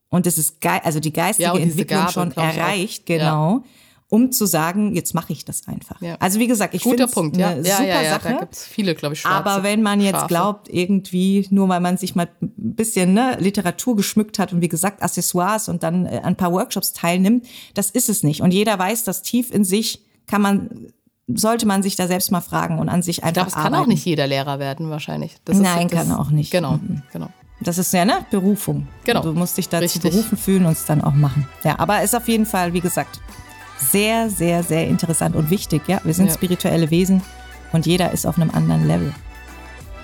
und 0.08 0.26
es 0.26 0.38
ist 0.38 0.60
ge 0.60 0.72
also 0.82 1.00
die 1.00 1.12
geistige 1.12 1.48
ja, 1.48 1.56
Entwicklung 1.56 2.00
Gabe, 2.00 2.12
schon 2.12 2.32
erreicht, 2.32 3.06
genau. 3.06 3.58
Ja. 3.58 3.62
Um 4.12 4.32
zu 4.32 4.44
sagen, 4.44 4.96
jetzt 4.96 5.14
mache 5.14 5.32
ich 5.32 5.44
das 5.44 5.68
einfach. 5.68 6.02
Ja. 6.02 6.16
Also 6.18 6.40
wie 6.40 6.48
gesagt, 6.48 6.74
ich 6.74 6.82
finde 6.82 7.04
es 7.04 7.16
eine 7.16 7.38
ja, 7.38 7.56
super 7.62 7.86
ja, 7.86 8.02
ja, 8.02 8.10
Sache. 8.10 8.28
Da 8.30 8.38
gibt's 8.40 8.64
viele, 8.64 8.96
glaube 8.96 9.14
ich, 9.14 9.20
schwarze, 9.20 9.36
Aber 9.36 9.62
wenn 9.62 9.82
man 9.82 10.00
jetzt 10.00 10.16
Schafe. 10.16 10.26
glaubt, 10.26 10.68
irgendwie 10.68 11.46
nur 11.50 11.68
weil 11.68 11.78
man 11.78 11.96
sich 11.96 12.16
mal 12.16 12.28
ein 12.42 12.50
bisschen 12.56 13.14
ne, 13.14 13.36
Literatur 13.38 13.94
geschmückt 13.94 14.40
hat 14.40 14.52
und 14.52 14.62
wie 14.62 14.68
gesagt 14.68 15.00
Accessoires 15.00 15.68
und 15.68 15.84
dann 15.84 16.06
äh, 16.06 16.22
ein 16.24 16.34
paar 16.34 16.50
Workshops 16.50 16.92
teilnimmt, 16.92 17.46
das 17.74 17.90
ist 17.90 18.08
es 18.08 18.24
nicht. 18.24 18.40
Und 18.40 18.52
jeder 18.52 18.76
weiß, 18.76 19.04
dass 19.04 19.22
tief 19.22 19.52
in 19.52 19.62
sich 19.62 20.04
kann 20.26 20.42
man 20.42 20.92
sollte 21.36 21.66
man 21.66 21.82
sich 21.82 21.96
da 21.96 22.06
selbst 22.06 22.30
mal 22.30 22.40
fragen 22.40 22.78
und 22.78 22.88
an 22.88 23.02
sich 23.02 23.24
einfach. 23.24 23.28
Ich 23.28 23.34
glaube, 23.34 23.48
es 23.48 23.54
kann 23.54 23.66
arbeiten. 23.66 23.82
auch 23.82 23.86
nicht 23.86 24.04
jeder 24.04 24.26
Lehrer 24.26 24.58
werden, 24.58 24.90
wahrscheinlich. 24.90 25.36
Das 25.44 25.58
Nein, 25.58 25.86
ist, 25.86 25.94
das, 25.94 26.08
kann 26.08 26.16
auch 26.16 26.30
nicht. 26.30 26.50
Genau, 26.50 26.72
mhm. 26.72 27.02
genau. 27.12 27.28
Das 27.60 27.76
ist 27.76 27.92
ja 27.92 28.04
ne 28.04 28.24
Berufung. 28.30 28.88
Genau. 29.04 29.22
Du 29.22 29.32
musst 29.32 29.58
dich 29.58 29.68
dazu 29.68 29.82
Richtig. 29.82 30.02
berufen 30.02 30.38
fühlen 30.38 30.64
und 30.64 30.72
es 30.72 30.86
dann 30.86 31.02
auch 31.02 31.12
machen. 31.12 31.46
Ja, 31.62 31.78
aber 31.78 32.02
ist 32.02 32.16
auf 32.16 32.26
jeden 32.26 32.46
Fall, 32.46 32.72
wie 32.72 32.80
gesagt, 32.80 33.20
sehr, 33.76 34.30
sehr, 34.30 34.62
sehr 34.62 34.88
interessant 34.88 35.36
und 35.36 35.50
wichtig. 35.50 35.82
Ja, 35.86 36.00
wir 36.04 36.14
sind 36.14 36.28
ja. 36.28 36.34
spirituelle 36.34 36.90
Wesen 36.90 37.22
und 37.72 37.86
jeder 37.86 38.12
ist 38.12 38.26
auf 38.26 38.36
einem 38.36 38.50
anderen 38.50 38.86
Level. 38.86 39.12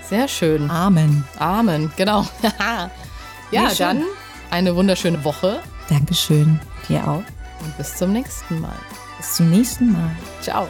Sehr 0.07 0.27
schön. 0.27 0.69
Amen. 0.69 1.25
Amen, 1.37 1.91
genau. 1.97 2.25
ja, 3.51 3.69
dann 3.77 4.03
eine 4.51 4.75
wunderschöne 4.75 5.23
Woche. 5.23 5.59
Dankeschön. 5.89 6.59
Dir 6.87 7.07
auch. 7.07 7.23
Und 7.63 7.77
bis 7.77 7.95
zum 7.95 8.13
nächsten 8.13 8.61
Mal. 8.61 8.77
Bis 9.17 9.35
zum 9.35 9.49
nächsten 9.49 9.91
Mal. 9.91 10.11
Ciao. 10.41 10.67